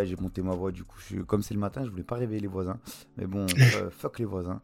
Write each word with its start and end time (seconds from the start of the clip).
Ouais, 0.00 0.06
j'ai 0.06 0.16
monté 0.16 0.42
ma 0.42 0.54
voix 0.54 0.72
du 0.72 0.84
coup. 0.84 0.98
Je 1.08 1.20
comme 1.20 1.42
c'est 1.42 1.54
le 1.54 1.60
matin, 1.60 1.84
je 1.84 1.90
voulais 1.90 2.02
pas 2.02 2.16
réveiller 2.16 2.40
les 2.40 2.48
voisins, 2.48 2.78
mais 3.16 3.26
bon, 3.26 3.46
euh, 3.76 3.90
fuck 3.90 4.18
les 4.18 4.24
voisins. 4.24 4.60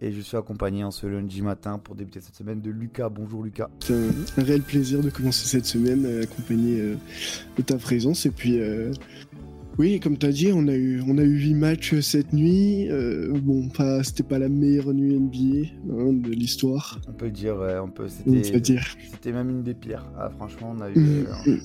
Et 0.00 0.10
je 0.10 0.20
suis 0.20 0.36
accompagné 0.36 0.82
en 0.82 0.90
ce 0.90 1.06
lundi 1.06 1.42
matin 1.42 1.78
pour 1.78 1.94
débuter 1.94 2.20
cette 2.20 2.34
semaine 2.34 2.60
de 2.60 2.70
Lucas. 2.70 3.08
Bonjour 3.08 3.44
Lucas. 3.44 3.70
C'est 3.78 3.94
un, 3.94 4.10
un 4.38 4.42
réel 4.42 4.62
plaisir 4.62 5.00
de 5.00 5.10
commencer 5.10 5.46
cette 5.46 5.66
semaine 5.66 6.04
euh, 6.04 6.24
accompagné 6.24 6.80
euh, 6.80 6.96
de 7.56 7.62
ta 7.62 7.76
présence. 7.76 8.26
Et 8.26 8.30
puis, 8.30 8.58
euh, 8.58 8.92
oui, 9.78 10.00
comme 10.00 10.18
tu 10.18 10.26
as 10.26 10.32
dit, 10.32 10.50
on 10.54 10.68
a 10.68 10.74
eu, 10.74 11.02
on 11.08 11.16
a 11.18 11.22
eu 11.22 11.38
8 11.38 11.54
matchs 11.54 11.98
cette 12.00 12.32
nuit. 12.32 12.88
Euh, 12.90 13.32
bon, 13.40 13.68
pas, 13.68 14.02
c'était 14.02 14.22
pas 14.22 14.38
la 14.38 14.48
meilleure 14.48 14.92
nuit 14.92 15.18
NBA 15.18 15.68
hein, 15.92 16.12
de 16.12 16.30
l'histoire, 16.30 16.98
On 17.08 17.12
peut 17.12 17.30
dire, 17.30 17.56
ouais, 17.56 17.78
on 17.78 17.88
peut. 17.88 18.06
C'était, 18.08 18.60
dire. 18.60 18.84
c'était 19.10 19.32
même 19.32 19.50
une 19.50 19.62
des 19.62 19.74
pires. 19.74 20.04
Ah, 20.18 20.30
franchement, 20.30 20.74
on 20.76 20.80
a 20.80 20.90
eu, 20.90 20.98
Mm, 20.98 21.26
euh, 21.48 21.56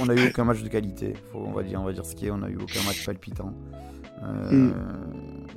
on 0.00 0.08
a 0.08 0.14
eu 0.14 0.28
aucun 0.28 0.44
match 0.44 0.62
de 0.62 0.68
qualité. 0.68 1.14
Faut, 1.32 1.38
on 1.38 1.52
va 1.52 1.62
dire, 1.62 1.80
on 1.80 1.84
va 1.84 1.92
dire 1.92 2.04
ce 2.04 2.14
qui 2.14 2.26
est. 2.26 2.30
On 2.30 2.42
a 2.42 2.50
eu 2.50 2.56
aucun 2.56 2.82
match 2.86 3.04
palpitant. 3.06 3.52
Euh, 4.22 4.50
Mm. 4.68 4.72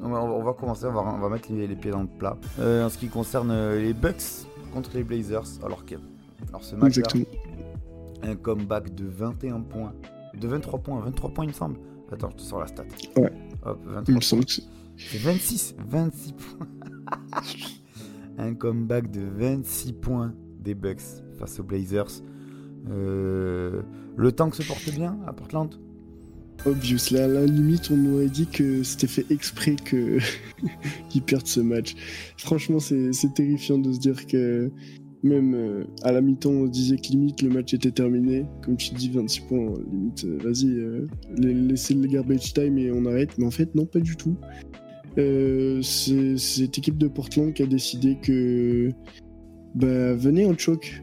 on, 0.03 0.09
va, 0.09 0.23
on 0.23 0.43
va 0.43 0.53
commencer, 0.53 0.85
on 0.85 0.93
va, 0.93 1.01
on 1.01 1.19
va 1.19 1.29
mettre 1.29 1.51
les, 1.51 1.67
les 1.67 1.75
pieds 1.75 1.91
dans 1.91 2.01
le 2.03 2.07
plat. 2.07 2.37
Euh, 2.59 2.85
en 2.85 2.89
ce 2.89 2.97
qui 2.97 3.07
concerne 3.07 3.51
euh, 3.51 3.81
les 3.81 3.93
Bucks 3.93 4.45
contre 4.73 4.91
les 4.95 5.03
Blazers, 5.03 5.43
alors 5.65 5.85
que 5.85 5.95
alors 6.49 6.63
ce 6.63 6.75
match-là, 6.75 7.03
un 8.23 8.35
comeback 8.35 8.95
de 8.95 9.05
21 9.05 9.59
points, 9.61 9.93
de 10.39 10.47
23 10.47 10.79
points, 10.79 10.99
23 11.01 11.29
points 11.31 11.45
il 11.45 11.49
me 11.49 11.53
semble. 11.53 11.77
Attends, 12.11 12.29
je 12.31 12.35
te 12.37 12.41
sors 12.41 12.59
la 12.59 12.67
stat. 12.67 12.85
Ouais. 13.17 13.31
Hop, 13.65 13.79
Il 13.85 13.91
23 13.93 14.15
me 14.15 14.21
semble 14.21 14.45
que 14.45 14.51
c'est- 14.51 14.63
c'est 14.97 15.17
26, 15.19 15.75
26 15.89 16.33
points. 16.33 16.67
un 18.37 18.53
comeback 18.53 19.11
de 19.11 19.21
26 19.21 19.93
points 19.93 20.33
des 20.59 20.75
Bucks 20.75 21.01
face 21.39 21.59
aux 21.59 21.63
Blazers. 21.63 22.21
Euh, 22.89 23.81
le 24.17 24.31
tank 24.31 24.55
se 24.55 24.63
porte 24.63 24.89
bien 24.93 25.17
à 25.27 25.33
Portland? 25.33 25.73
Obvious. 26.65 27.11
Là, 27.11 27.25
à 27.25 27.27
la 27.27 27.45
limite, 27.45 27.89
on 27.91 28.13
aurait 28.13 28.27
dit 28.29 28.47
que 28.47 28.83
c'était 28.83 29.07
fait 29.07 29.25
exprès 29.31 29.75
que 29.75 30.19
qu'ils 31.09 31.21
perdent 31.23 31.47
ce 31.47 31.59
match. 31.59 31.95
Franchement, 32.37 32.79
c'est 32.79 33.11
terrifiant 33.33 33.77
de 33.77 33.91
se 33.91 33.99
dire 33.99 34.25
que 34.27 34.71
même 35.23 35.53
euh, 35.55 35.83
à 36.03 36.11
la 36.11 36.21
mi-temps, 36.21 36.51
on 36.51 36.65
se 36.67 36.71
disait 36.71 36.97
que 36.97 37.07
limite 37.07 37.41
le 37.41 37.49
match 37.49 37.73
était 37.73 37.91
terminé. 37.91 38.45
Comme 38.61 38.75
tu 38.77 38.93
dis, 38.93 39.09
26 39.09 39.41
points, 39.41 39.73
limite, 39.91 40.25
euh, 40.25 40.37
vas-y, 40.43 40.69
euh, 40.77 41.07
la- 41.37 41.53
laissez 41.53 41.93
le 41.93 42.07
garbage 42.07 42.53
time 42.53 42.77
et 42.77 42.91
on 42.91 43.05
arrête. 43.05 43.29
Mais 43.37 43.45
en 43.45 43.51
fait, 43.51 43.73
non, 43.75 43.85
pas 43.85 43.99
du 43.99 44.15
tout. 44.15 44.35
Euh, 45.17 45.81
c'est 45.81 46.37
cette 46.37 46.77
équipe 46.77 46.97
de 46.97 47.07
Portland 47.07 47.53
qui 47.53 47.63
a 47.63 47.67
décidé 47.67 48.17
que 48.21 48.89
bah, 49.75 50.13
venez, 50.13 50.45
on 50.45 50.57
choke. 50.57 51.01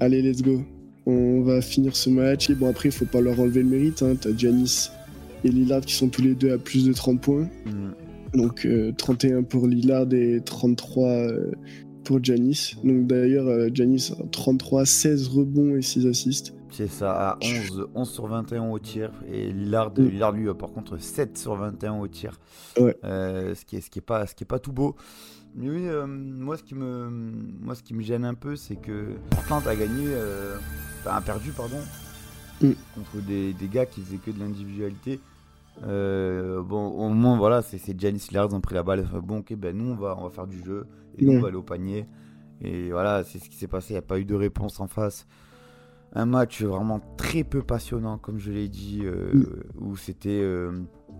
Allez, 0.00 0.22
let's 0.22 0.42
go. 0.42 0.62
On 1.06 1.42
va 1.42 1.60
finir 1.60 1.94
ce 1.96 2.10
match. 2.10 2.50
Et 2.50 2.54
bon, 2.54 2.68
après, 2.68 2.88
il 2.88 2.92
faut 2.92 3.04
pas 3.04 3.20
leur 3.20 3.38
enlever 3.38 3.62
le 3.62 3.68
mérite. 3.68 4.02
Hein. 4.02 4.14
T'as 4.20 4.34
Giannis 4.36 4.88
et 5.44 5.48
Lillard 5.48 5.82
qui 5.82 5.94
sont 5.94 6.08
tous 6.08 6.22
les 6.22 6.34
deux 6.34 6.52
à 6.52 6.58
plus 6.58 6.86
de 6.86 6.92
30 6.92 7.20
points. 7.20 7.48
Donc 8.34 8.64
euh, 8.64 8.92
31 8.96 9.42
pour 9.42 9.66
Lillard 9.66 10.12
et 10.14 10.40
33 10.44 11.08
euh, 11.08 11.50
pour 12.04 12.22
Giannis. 12.22 12.76
Donc 12.84 13.06
d'ailleurs, 13.06 13.46
euh, 13.46 13.68
Giannis 13.72 14.12
a 14.18 14.22
33, 14.30 14.84
16 14.86 15.28
rebonds 15.28 15.76
et 15.76 15.82
6 15.82 16.06
assists. 16.06 16.54
C'est 16.72 16.86
ça, 16.88 17.30
à 17.32 17.38
11, 17.42 17.88
11 17.94 18.10
sur 18.10 18.26
21 18.28 18.70
au 18.70 18.78
tir. 18.78 19.10
Et 19.32 19.52
Lillard, 19.52 19.90
Mm. 19.96 20.08
Lillard, 20.08 20.32
lui, 20.32 20.48
a 20.48 20.54
par 20.54 20.70
contre 20.70 20.98
7 20.98 21.36
sur 21.36 21.56
21 21.56 21.98
au 21.98 22.06
tir. 22.08 22.38
Ouais. 22.78 22.96
Euh, 23.04 23.54
ce, 23.54 23.64
qui 23.64 23.76
est, 23.76 23.80
ce, 23.80 23.90
qui 23.90 23.98
est 23.98 24.02
pas, 24.02 24.26
ce 24.26 24.34
qui 24.34 24.44
est 24.44 24.46
pas 24.46 24.60
tout 24.60 24.72
beau. 24.72 24.94
Mais 25.56 25.68
oui, 25.68 25.88
euh, 25.88 26.06
moi, 26.06 26.56
ce 26.56 26.62
qui 26.62 26.76
me, 26.76 27.08
moi, 27.60 27.74
ce 27.74 27.82
qui 27.82 27.92
me 27.92 28.02
gêne 28.02 28.24
un 28.24 28.34
peu, 28.34 28.54
c'est 28.54 28.76
que 28.76 29.16
Portland 29.30 29.66
a 29.66 29.74
gagné, 29.74 30.04
euh, 30.06 30.56
enfin, 31.00 31.16
a 31.16 31.20
perdu, 31.20 31.50
pardon, 31.50 31.78
Mm. 32.62 32.72
contre 32.94 33.26
des, 33.26 33.52
des 33.54 33.68
gars 33.68 33.86
qui 33.86 34.00
faisaient 34.02 34.18
que 34.18 34.30
de 34.30 34.38
l'individualité. 34.38 35.18
Euh, 35.82 36.62
bon, 36.62 36.88
au 36.88 37.08
moins, 37.10 37.38
voilà, 37.38 37.62
c'est 37.62 37.78
Lillard, 37.88 38.48
ils 38.50 38.54
ont 38.54 38.60
pris 38.60 38.74
la 38.74 38.82
balle. 38.82 39.08
Bon, 39.22 39.38
ok, 39.38 39.54
ben 39.54 39.76
nous, 39.76 39.90
on 39.92 39.96
va, 39.96 40.16
on 40.18 40.24
va 40.24 40.30
faire 40.30 40.46
du 40.46 40.62
jeu. 40.64 40.86
Et 41.18 41.24
nous, 41.24 41.32
on 41.32 41.40
va 41.40 41.48
aller 41.48 41.56
au 41.56 41.62
panier. 41.62 42.06
Et 42.60 42.90
voilà, 42.90 43.24
c'est 43.24 43.38
ce 43.38 43.48
qui 43.48 43.56
s'est 43.56 43.66
passé. 43.68 43.90
Il 43.90 43.94
n'y 43.94 43.98
a 43.98 44.02
pas 44.02 44.18
eu 44.18 44.24
de 44.24 44.34
réponse 44.34 44.80
en 44.80 44.86
face. 44.86 45.26
Un 46.12 46.26
match 46.26 46.62
vraiment 46.62 47.00
très 47.16 47.44
peu 47.44 47.62
passionnant, 47.62 48.18
comme 48.18 48.38
je 48.38 48.50
l'ai 48.50 48.68
dit, 48.68 49.00
euh, 49.04 49.32
Mm. 49.32 49.44
où 49.84 49.96
c'était 49.96 50.40
euh, 50.42 50.72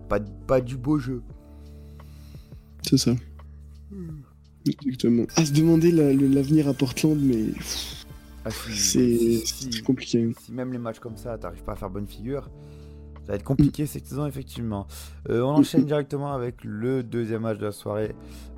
pas, 0.09 0.19
pas 0.19 0.61
du 0.61 0.77
beau 0.77 0.99
jeu. 0.99 1.21
C'est 2.83 2.97
ça. 2.97 3.11
Exactement. 4.67 5.23
À 5.37 5.45
se 5.45 5.53
demander 5.53 5.91
la- 5.91 6.13
l'avenir 6.13 6.67
à 6.67 6.73
Portland, 6.73 7.17
mais 7.19 7.45
Ah, 8.45 8.51
si- 8.51 8.73
c'est 8.73 9.45
si- 9.71 9.81
compliqué. 9.81 10.31
si 10.39 10.51
même 10.51 10.71
les 10.71 10.77
matchs 10.77 10.99
comme 10.99 11.17
ça, 11.17 11.37
t'arrives 11.37 11.63
pas 11.63 11.73
à 11.73 11.75
faire 11.75 11.89
bonne 11.89 12.07
figure, 12.07 12.49
va 13.31 13.35
être 13.37 13.43
compliqué 13.43 13.85
cette 13.85 14.05
saison, 14.05 14.25
effectivement. 14.25 14.87
Euh, 15.29 15.41
on 15.41 15.51
enchaîne 15.51 15.85
directement 15.85 16.33
avec 16.33 16.63
le 16.63 17.01
deuxième 17.03 17.41
match 17.41 17.57
de 17.57 17.65
la 17.65 17.71
soirée. 17.71 18.15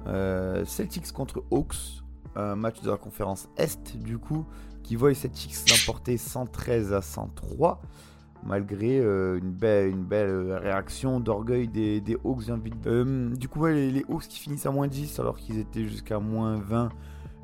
Euh, 0.08 0.66
Celtics 0.66 1.12
contre 1.12 1.44
Hawks, 1.52 2.04
un 2.36 2.56
match 2.56 2.82
de 2.82 2.90
la 2.90 2.98
conférence 2.98 3.48
Est, 3.58 3.98
du 3.98 4.18
coup, 4.18 4.46
qui 4.82 4.96
voit 4.96 5.10
les 5.10 5.16
Celtics 5.16 5.56
l'emporter 5.70 6.18
113 6.18 6.92
à 6.92 7.02
103, 7.02 7.82
malgré 8.46 9.00
euh, 9.00 9.38
une, 9.38 9.52
belle, 9.52 9.90
une 9.90 10.04
belle 10.04 10.54
réaction 10.54 11.20
d'orgueil 11.20 11.68
des, 11.68 12.18
Hawks. 12.26 12.52
du 13.38 13.48
coup, 13.48 13.66
les, 13.68 14.04
Hawks 14.10 14.28
qui 14.28 14.40
finissent 14.40 14.66
à 14.66 14.72
moins 14.72 14.88
10 14.88 15.20
alors 15.20 15.38
qu'ils 15.38 15.60
étaient 15.60 15.86
jusqu'à 15.86 16.20
moins 16.20 16.58
20. 16.58 16.90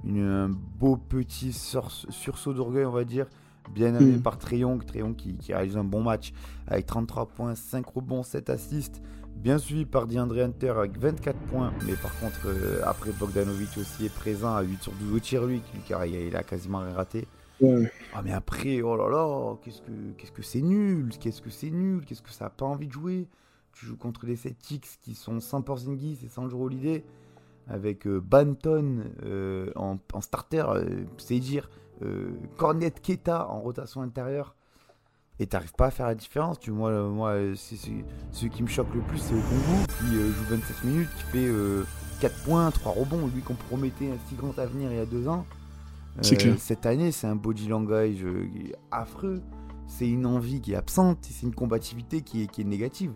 Une, 0.05 0.25
un 0.25 0.49
beau 0.49 0.95
petit 0.95 1.51
sur- 1.51 1.91
sursaut 1.91 2.53
d'orgueil, 2.53 2.85
on 2.85 2.91
va 2.91 3.03
dire. 3.03 3.27
Bien 3.73 3.95
amené 3.95 4.17
Mm. 4.17 4.21
par 4.21 4.37
Treyong. 4.37 4.83
Treyong 4.85 5.15
qui, 5.15 5.35
qui 5.35 5.53
réalise 5.53 5.77
un 5.77 5.83
bon 5.83 6.01
match 6.01 6.33
avec 6.67 6.85
33 6.85 7.27
points, 7.27 7.55
5 7.55 7.85
rebonds, 7.87 8.23
7 8.23 8.49
assists. 8.49 9.01
Bien 9.35 9.57
suivi 9.57 9.85
par 9.85 10.05
DeAndre 10.05 10.39
Hunter 10.39 10.69
avec 10.77 10.97
24 10.99 11.37
points. 11.49 11.71
Mais 11.85 11.93
par 11.93 12.17
contre, 12.19 12.41
euh, 12.47 12.81
après 12.83 13.11
Bogdanovic 13.11 13.69
aussi 13.77 14.05
est 14.05 14.13
présent 14.13 14.53
à 14.53 14.61
8 14.63 14.83
sur 14.83 14.91
12 14.93 15.13
au 15.15 15.19
tir, 15.19 15.45
lui. 15.45 15.61
Car 15.87 16.05
il 16.05 16.35
a 16.35 16.43
quasiment 16.43 16.79
rien 16.79 16.93
raté. 16.93 17.25
Ouais. 17.61 17.91
Ah 18.13 18.21
mais 18.23 18.31
après, 18.31 18.81
oh 18.81 18.95
là 18.97 19.09
là, 19.09 19.55
qu'est-ce 19.63 19.81
que 19.81 19.91
qu'est-ce 20.17 20.31
que 20.31 20.41
c'est 20.41 20.61
nul, 20.61 21.09
qu'est-ce 21.19 21.41
que 21.41 21.49
c'est 21.49 21.69
nul, 21.69 22.05
qu'est-ce 22.05 22.21
que 22.21 22.31
ça 22.31 22.45
a 22.45 22.49
pas 22.49 22.65
envie 22.65 22.87
de 22.87 22.91
jouer. 22.93 23.27
Tu 23.73 23.85
joues 23.85 23.97
contre 23.97 24.25
les 24.25 24.35
Celtics 24.37 24.87
qui 25.01 25.13
sont 25.13 25.39
sans 25.41 25.61
Porzingis 25.61 26.19
et 26.25 26.29
sans 26.29 26.49
Joe 26.49 26.59
Holiday, 26.61 27.03
avec 27.67 28.07
euh, 28.07 28.19
Banton 28.21 29.03
euh, 29.23 29.71
en, 29.75 29.97
en 30.13 30.21
starter, 30.21 30.63
c'est 31.17 31.39
dire, 31.39 31.69
euh, 32.03 32.31
Cornet 32.57 32.91
Keta 32.91 33.49
en 33.49 33.59
rotation 33.61 34.01
intérieure, 34.01 34.55
et 35.39 35.47
t'arrives 35.47 35.73
pas 35.73 35.87
à 35.87 35.91
faire 35.91 36.07
la 36.07 36.15
différence. 36.15 36.59
Tu 36.59 36.71
moi, 36.71 36.89
euh, 36.89 37.09
moi, 37.09 37.29
euh, 37.31 37.55
c'est 37.55 37.75
ce 38.31 38.45
qui 38.47 38.61
me 38.63 38.67
choque 38.67 38.93
le 38.93 39.01
plus, 39.01 39.17
c'est 39.19 39.33
Okongu 39.33 39.85
qui 39.99 40.17
euh, 40.17 40.31
joue 40.33 40.43
27 40.49 40.83
minutes, 40.83 41.09
qui 41.17 41.23
fait 41.23 41.47
euh, 41.47 41.83
4 42.19 42.43
points, 42.43 42.69
3 42.71 42.91
rebonds, 42.91 43.27
lui 43.33 43.41
qu'on 43.41 43.53
promettait 43.55 44.07
un 44.11 44.17
si 44.27 44.35
grand 44.35 44.57
avenir 44.59 44.91
il 44.91 44.97
y 44.97 45.01
a 45.01 45.05
deux 45.05 45.27
ans. 45.27 45.45
C'est 46.21 46.35
clair. 46.35 46.55
Cette 46.59 46.85
année, 46.85 47.11
c'est 47.13 47.27
un 47.27 47.35
body 47.37 47.67
language 47.69 48.23
euh, 48.25 48.45
affreux. 48.91 49.41
C'est 49.87 50.09
une 50.09 50.25
envie 50.25 50.59
qui 50.59 50.73
est 50.73 50.75
absente. 50.75 51.25
et 51.29 51.33
C'est 51.33 51.45
une 51.45 51.55
combativité 51.55 52.21
qui 52.21 52.43
est, 52.43 52.47
qui 52.47 52.61
est 52.61 52.65
négative. 52.65 53.11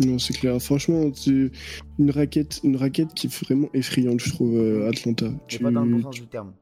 Non, 0.00 0.18
c'est 0.18 0.34
clair. 0.34 0.60
Franchement, 0.60 1.10
c'est 1.14 1.50
une 1.98 2.10
raquette, 2.10 2.60
une 2.64 2.76
raquette 2.76 3.14
qui 3.14 3.26
est 3.28 3.44
vraiment 3.44 3.68
effrayante, 3.74 4.20
je 4.20 4.30
trouve, 4.30 4.54
euh, 4.54 4.88
Atlanta. 4.88 5.26
Tu- 5.48 5.58
pas 5.58 5.70
dans 5.70 5.84
le 5.84 5.96
bon 5.96 6.02
sens 6.02 6.14
du 6.14 6.26
terme. 6.26 6.52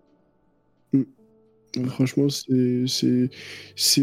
Franchement, 1.87 2.28
c'est- 2.28 2.87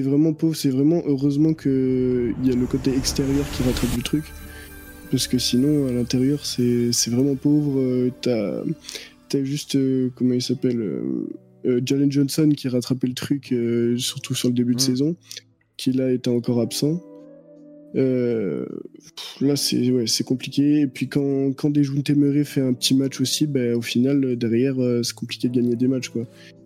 vraiment 0.02 0.34
pauvre. 0.34 0.56
C'est 0.56 0.70
vraiment 0.70 1.02
heureusement 1.06 1.54
qu'il 1.54 2.36
y 2.44 2.52
a 2.52 2.56
le 2.56 2.66
côté 2.66 2.96
extérieur 2.96 3.46
qui 3.52 3.64
rattrape 3.64 3.96
le 3.96 4.04
truc. 4.04 4.24
Parce 5.12 5.28
que 5.28 5.38
sinon, 5.38 5.88
à 5.88 5.92
l'intérieur, 5.92 6.46
c'est 6.46 6.92
c'est 6.92 7.12
vraiment 7.12 7.36
pauvre. 7.36 7.80
Euh, 7.80 8.10
T'as 8.22 9.40
as 9.40 9.44
juste, 9.44 9.76
euh, 9.76 10.10
comment 10.16 10.34
il 10.34 10.42
s'appelle 10.42 10.80
euh, 10.80 11.28
euh, 11.66 11.82
Jalen 11.86 12.10
Johnson 12.10 12.50
qui 12.56 12.68
a 12.68 12.72
rattrapé 12.72 13.08
le 13.08 13.14
truc, 13.14 13.52
euh, 13.52 13.98
surtout 13.98 14.34
sur 14.36 14.48
le 14.48 14.54
début 14.54 14.74
de 14.76 14.80
Mm. 14.82 14.86
saison, 14.86 15.16
qui 15.76 15.92
là 15.92 16.12
était 16.12 16.30
encore 16.30 16.62
absent. 16.62 17.02
Euh, 17.98 18.66
là, 19.42 19.56
c'est 19.56 19.92
ouais, 19.92 20.06
compliqué. 20.26 20.82
Et 20.82 20.88
puis 20.88 21.08
quand, 21.08 21.54
quand 21.56 21.76
Murray 22.16 22.44
fait 22.44 22.62
un 22.62 22.74
petit 22.74 22.96
match 22.96 23.20
aussi, 23.20 23.48
ben, 23.48 23.76
au 23.76 23.82
final, 23.82 24.36
derrière, 24.36 24.82
euh, 24.82 25.04
c'est 25.04 25.16
compliqué 25.16 25.50
de 25.50 25.56
gagner 25.56 25.76
des 25.76 25.88
matchs. 25.88 26.10
Quoi. 26.10 26.24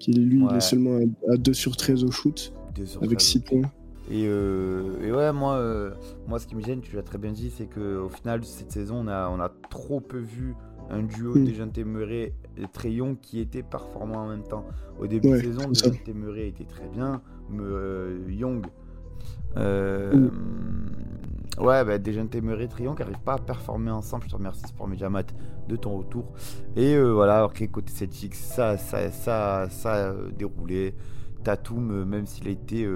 Lui, 0.08 0.44
il 0.50 0.56
est 0.56 0.62
seulement 0.62 0.98
à, 1.30 1.34
à 1.34 1.38
2 1.38 1.54
sur 1.54 1.76
13 1.76 2.04
au 2.04 2.12
shoot. 2.12 2.54
2 2.76 2.86
sur 2.86 3.04
avec 3.04 3.20
13. 3.20 3.28
6 3.28 3.40
points. 3.40 3.72
Et, 4.10 4.26
euh, 4.28 5.02
et 5.02 5.12
ouais, 5.12 5.32
moi, 5.32 5.56
euh, 5.56 5.92
moi, 6.28 6.38
ce 6.40 6.46
qui 6.46 6.56
me 6.56 6.62
gêne, 6.62 6.82
tu 6.82 6.96
l'as 6.98 7.04
très 7.04 7.18
bien 7.18 7.32
dit, 7.32 7.50
c'est 7.56 7.68
qu'au 7.68 8.10
final, 8.10 8.44
cette 8.44 8.72
saison, 8.72 8.98
on 9.06 9.08
a, 9.08 9.30
on 9.30 9.40
a 9.40 9.50
trop 9.70 10.02
peu 10.02 10.20
vu 10.20 10.54
un 10.90 11.04
duo 11.04 11.34
Mm. 11.36 11.46
Dejounte 11.46 11.78
Murray 11.78 12.34
et 12.58 12.66
Trae 12.74 12.90
Young 12.90 13.18
qui 13.22 13.40
était 13.40 13.64
performant 13.64 14.24
en 14.24 14.28
même 14.28 14.44
temps. 14.44 14.66
Au 15.00 15.08
début 15.08 15.30
Ouais, 15.30 15.38
de 15.38 15.44
saison. 15.44 15.70
Dejounte 15.70 16.08
Murray 16.14 16.50
était 16.50 16.66
très 16.66 16.88
bien, 16.90 17.22
mais 17.50 17.64
euh, 17.64 18.20
Young. 18.30 18.66
Euh, 19.58 20.30
Ouais, 21.60 21.84
bah, 21.84 21.98
Dejounte 22.00 22.36
Murray 22.36 22.64
et 22.64 22.68
Trae 22.68 22.84
Young 22.84 22.98
n'arrivent 23.00 23.20
pas 23.20 23.34
à 23.34 23.38
performer 23.38 23.92
ensemble. 23.92 24.24
Je 24.26 24.30
te 24.30 24.36
remercie, 24.36 24.66
Sport 24.68 24.88
Media 24.88 25.10
Mat, 25.10 25.34
de 25.68 25.76
ton 25.76 25.98
retour. 25.98 26.26
Et 26.76 26.96
euh, 26.96 27.12
voilà, 27.12 27.38
alors 27.38 27.54
que 27.54 27.66
côté 27.66 27.92
Celtics, 27.94 28.36
ça, 28.36 28.78
ça, 28.78 29.12
ça, 29.12 29.68
ça 29.70 29.94
a 29.94 29.98
euh, 30.12 30.32
déroulé. 30.32 30.96
Tatum, 31.44 31.92
euh, 31.92 32.06
même 32.06 32.26
s'il 32.26 32.48
a 32.48 32.52
été 32.52 32.88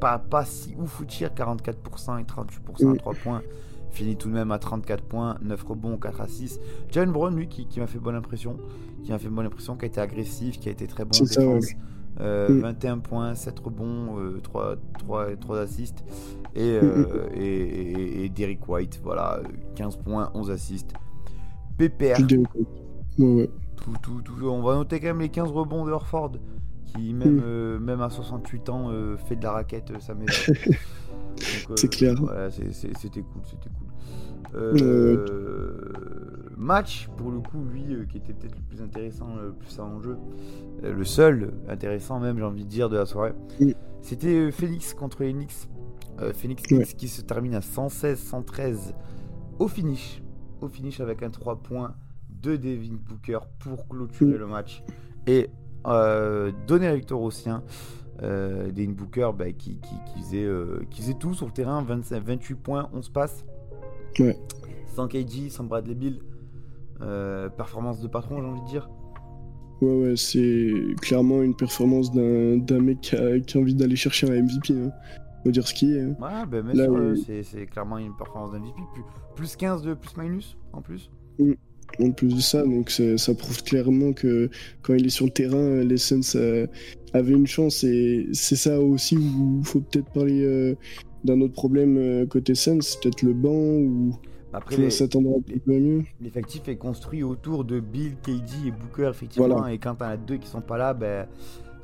pas, 0.00 0.18
pas 0.18 0.44
si 0.44 0.74
ouf 0.78 1.00
au 1.00 1.04
tir, 1.04 1.30
44% 1.30 2.18
et 2.20 2.24
38% 2.24 2.90
à 2.90 2.92
Mm. 2.94 2.96
3 2.98 3.14
points. 3.14 3.42
Finit 3.90 4.16
tout 4.16 4.28
de 4.28 4.34
même 4.34 4.52
à 4.52 4.58
34 4.58 5.02
points, 5.04 5.36
9 5.42 5.62
rebonds, 5.64 5.96
4 5.98 6.20
à 6.22 6.28
6. 6.28 6.60
Jalen 6.90 7.12
Brown, 7.12 7.34
lui, 7.36 7.48
qui, 7.48 7.66
qui 7.66 7.78
m'a 7.80 7.86
fait 7.86 7.98
bonne 7.98 8.14
impression, 8.14 8.56
qui 9.04 9.10
m'a 9.12 9.18
fait 9.18 9.28
bonne 9.28 9.46
impression, 9.46 9.76
qui 9.76 9.84
a 9.84 9.88
été 9.88 10.00
agressif, 10.00 10.58
qui 10.60 10.68
a 10.68 10.72
été 10.72 10.86
très 10.86 11.04
bon 11.04 11.10
en 11.10 11.12
C'est 11.26 11.26
ça, 11.34 11.40
ouais. 11.40 11.58
défense. 11.60 11.72
Euh, 12.20 12.48
Mm. 12.50 12.60
21 12.60 12.98
points, 12.98 13.34
7 13.34 13.58
rebonds, 13.60 14.18
euh, 14.18 14.40
3, 14.42 14.76
3, 14.98 15.34
3 15.36 15.58
assists. 15.60 16.04
Et, 16.54 16.78
euh, 16.82 17.28
Mm, 17.32 17.40
et, 17.40 17.44
et- 17.46 18.24
et 18.24 18.28
Derrick 18.28 18.68
White, 18.68 19.00
voilà, 19.02 19.38
euh, 19.38 19.42
15 19.74 19.96
points, 19.96 20.30
11 20.34 20.50
assists. 20.50 20.92
Pépère. 21.78 22.18
Ouais, 23.18 23.48
tout, 23.76 23.92
tout, 24.02 24.20
tout- 24.22 24.46
on 24.48 24.62
va 24.62 24.74
noter 24.74 25.00
quand 25.00 25.06
même 25.08 25.20
les 25.20 25.28
15 25.30 25.50
rebonds 25.50 25.84
de 25.86 25.90
Horford, 25.92 26.32
qui 26.86 27.14
même, 27.14 27.36
Mm. 27.36 27.42
euh, 27.44 27.78
même 27.78 28.00
à 28.02 28.10
68 28.10 28.68
ans 28.68 28.90
euh, 28.90 29.16
fait 29.16 29.36
de 29.36 29.42
la 29.44 29.52
raquette, 29.52 29.90
euh, 29.92 29.98
ça 30.00 30.14
m'énerve. 30.14 30.34
Euh, 31.70 31.74
C'est 31.76 31.88
clair. 31.88 32.14
voilà, 32.20 32.50
c'était 32.50 33.22
cool, 33.22 33.40
c'était 33.44 33.70
cool. 33.70 33.88
Euh, 34.54 35.92
match, 36.58 37.08
pour 37.16 37.30
le 37.30 37.38
coup, 37.40 37.64
lui, 37.72 37.94
euh, 37.94 38.04
qui 38.04 38.18
était 38.18 38.34
peut-être 38.34 38.54
le 38.54 38.62
plus 38.68 38.82
intéressant, 38.82 39.34
le 39.42 39.52
plus 39.52 39.78
en 39.80 40.00
jeu, 40.02 40.16
euh, 40.84 40.92
le 40.92 41.04
seul 41.04 41.52
intéressant 41.68 42.20
même, 42.20 42.36
j'ai 42.36 42.44
envie 42.44 42.64
de 42.64 42.68
dire, 42.68 42.88
de 42.90 42.96
la 42.98 43.06
soirée, 43.06 43.32
Mm. 43.60 43.70
c'était 44.02 44.34
euh, 44.34 44.50
Phoenix 44.50 44.92
contre 44.94 45.22
les 45.22 45.32
Knicks. 45.32 45.68
Euh, 46.20 46.32
Phoenix 46.32 46.62
Ouais. 46.70 46.84
Qui 46.84 47.08
se 47.08 47.22
termine 47.22 47.54
à 47.54 47.60
116-113 47.60 48.92
au 49.58 49.68
finish. 49.68 50.22
Au 50.60 50.68
finish 50.68 51.00
avec 51.00 51.22
un 51.22 51.30
3 51.30 51.56
points 51.62 51.94
de 52.42 52.56
Devin 52.56 52.96
Booker 53.08 53.38
pour 53.58 53.88
clôturer 53.88 54.34
Mm. 54.34 54.38
le 54.38 54.46
match 54.46 54.82
et 55.26 55.48
euh, 55.86 56.52
donner 56.66 56.86
la 56.86 56.96
victoire 56.96 57.20
aux 57.20 57.30
siens. 57.30 57.62
Euh, 58.22 58.70
Devin 58.70 58.92
Booker 58.92 59.30
bah, 59.36 59.50
qui, 59.52 59.80
qui, 59.80 59.94
qui 60.12 60.22
faisait, 60.22 60.44
euh, 60.44 60.84
qui 60.90 61.00
faisait 61.02 61.14
tout 61.14 61.34
sur 61.34 61.46
le 61.46 61.52
terrain 61.52 61.82
25, 61.82 62.22
28 62.22 62.54
points, 62.56 62.88
11 62.92 63.08
passes. 63.08 63.44
Ouais. 64.18 64.38
Sans 64.94 65.08
KG, 65.08 65.48
sans 65.50 65.64
Bradley 65.64 65.94
Bill. 65.94 66.20
Performance 67.56 68.00
de 68.00 68.06
patron, 68.06 68.40
j'ai 68.40 68.46
envie 68.46 68.60
de 68.60 68.66
dire. 68.66 68.88
Ouais, 69.80 70.02
ouais, 70.10 70.16
c'est 70.16 70.72
clairement 71.00 71.42
une 71.42 71.56
performance 71.56 72.12
d'un 72.12 72.80
mec 72.80 73.00
qui 73.00 73.16
a, 73.16 73.40
qui 73.40 73.58
a 73.58 73.60
envie 73.60 73.74
d'aller 73.74 73.96
chercher 73.96 74.30
un 74.30 74.40
MVP. 74.42 74.72
Hein. 74.74 74.92
Faut 75.44 75.50
dire 75.50 75.66
ce 75.66 75.74
qui 75.74 75.94
est. 75.94 76.00
hein. 76.02 76.16
Ouais, 76.20 76.46
ben, 76.48 76.64
euh, 76.78 77.16
c'est- 77.16 77.42
c'est 77.42 77.66
clairement 77.66 77.98
une 77.98 78.14
performance 78.16 78.52
d'MVP. 78.52 78.74
Plus, 78.94 79.02
plus 79.34 79.56
15 79.56 79.82
de 79.82 79.94
plus 79.94 80.16
minus 80.16 80.56
en 80.72 80.80
plus. 80.82 81.10
En 82.00 82.10
plus 82.12 82.34
de 82.34 82.40
ça, 82.40 82.62
donc 82.62 82.90
ça 82.90 83.34
prouve 83.34 83.62
clairement 83.64 84.12
que 84.12 84.48
quand 84.82 84.94
il 84.94 85.04
est 85.06 85.10
sur 85.10 85.26
le 85.26 85.32
terrain, 85.32 85.80
les 85.82 85.98
Suns 85.98 86.20
euh, 86.36 86.66
avaient 87.12 87.32
une 87.32 87.46
chance. 87.46 87.84
Et 87.84 88.28
c'est 88.32 88.56
ça 88.56 88.80
aussi 88.80 89.16
où 89.16 89.58
il 89.60 89.66
faut 89.66 89.80
peut-être 89.80 90.10
parler 90.12 90.42
euh, 90.44 90.74
d'un 91.24 91.40
autre 91.40 91.52
problème 91.54 91.96
euh, 91.98 92.24
côté 92.26 92.54
Suns, 92.54 92.78
peut-être 93.02 93.22
le 93.22 93.34
banc 93.34 93.50
ou 93.52 94.16
Après, 94.54 94.88
s'attendre 94.90 95.36
un 95.38 95.58
peu 95.58 95.78
mieux. 95.78 96.02
l'effectif 96.20 96.66
est 96.68 96.76
construit 96.76 97.22
autour 97.24 97.64
de 97.64 97.80
Bill, 97.80 98.16
KD 98.22 98.68
et 98.68 98.70
Booker, 98.70 99.10
effectivement. 99.10 99.48
Voilà. 99.48 99.72
Et 99.72 99.78
quand 99.78 99.96
t'en 99.96 100.06
as 100.06 100.16
deux 100.16 100.36
qui 100.36 100.46
sont 100.48 100.60
pas 100.62 100.78
là, 100.78 100.94
ben, 100.94 101.26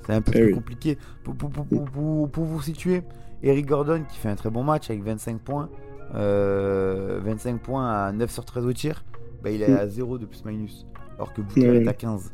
c'est 0.07 0.15
un 0.15 0.23
peu 0.23 0.33
Eh 0.35 0.39
plus 0.39 0.47
oui. 0.47 0.53
compliqué. 0.55 0.99
Pour, 1.25 1.35
pour, 1.35 1.51
pour- 1.51 2.29
pour 2.31 2.45
vous 2.45 2.63
situer, 2.63 3.03
Eric 3.43 3.67
Gordon 3.67 4.05
qui 4.09 4.19
fait 4.19 4.29
un 4.29 4.35
très 4.37 4.51
bon 4.51 4.65
match 4.65 4.91
avec 4.91 5.03
25 5.03 5.41
points. 5.41 5.69
euh, 6.15 7.21
25 7.23 7.61
points 7.61 7.89
à 7.89 8.13
9 8.13 8.31
sur 8.31 8.45
13 8.45 8.65
au 8.67 8.73
tir. 8.73 9.05
Ben, 9.43 9.55
il 9.55 9.63
est 9.63 9.73
à 9.73 9.87
0 9.89 10.19
de 10.19 10.27
plus 10.27 10.45
minus. 10.45 10.87
Alors 11.17 11.33
que 11.33 11.41
Booker 11.43 11.61
est 11.83 11.89
à 11.89 11.93
15. 11.93 12.33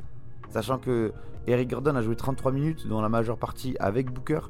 Sachant 0.50 0.78
que 0.78 1.12
Eric 1.46 1.70
Gordon 1.70 1.96
a 1.96 2.02
joué 2.02 2.16
33 2.16 2.52
minutes, 2.52 2.86
dont 2.86 3.00
la 3.02 3.08
majeure 3.08 3.36
partie 3.36 3.76
avec 3.80 4.10
Booker. 4.12 4.40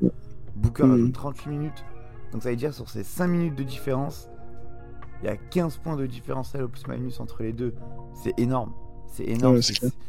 Booker 0.56 0.84
a 0.84 0.96
joué 0.98 1.12
38 1.12 1.48
minutes. 1.50 1.84
Donc 2.32 2.42
ça 2.42 2.50
veut 2.50 2.56
dire 2.56 2.72
sur 2.74 2.88
ces 2.90 3.02
5 3.02 3.26
minutes 3.28 3.54
de 3.56 3.62
différence, 3.64 4.28
il 5.22 5.26
y 5.26 5.28
a 5.28 5.36
15 5.36 5.78
points 5.78 5.96
de 5.96 6.06
différentiel 6.06 6.62
au 6.64 6.68
plus-minus 6.68 7.18
entre 7.20 7.42
les 7.42 7.52
deux. 7.52 7.74
C'est 8.14 8.38
énorme. 8.38 8.72
C'est 9.08 9.24
énorme. 9.28 9.56
Ouais, 9.56 9.62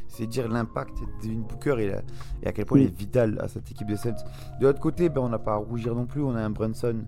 c'est 0.08 0.28
dire 0.28 0.48
l'impact 0.48 0.98
de 1.00 1.28
Devin 1.28 1.42
Booker 1.42 1.76
et, 1.80 1.88
la- 1.90 2.02
et 2.44 2.48
à 2.48 2.52
quel 2.54 2.66
point 2.66 2.80
il 2.80 2.86
Mm. 2.86 2.88
est 2.88 2.98
vital 2.98 3.40
à 3.42 3.48
cette 3.48 3.70
équipe 3.70 3.88
de 3.88 3.96
Suns. 3.96 4.16
De 4.62 4.66
l'autre 4.66 4.80
côté, 4.80 5.10
ben, 5.10 5.22
on 5.22 5.30
n'a 5.30 5.40
pas 5.40 5.54
à 5.54 5.58
rougir 5.58 5.94
non 5.94 6.06
plus. 6.06 6.22
On 6.24 6.36
a 6.36 6.42
un 6.42 6.50
Brunson 6.50 7.04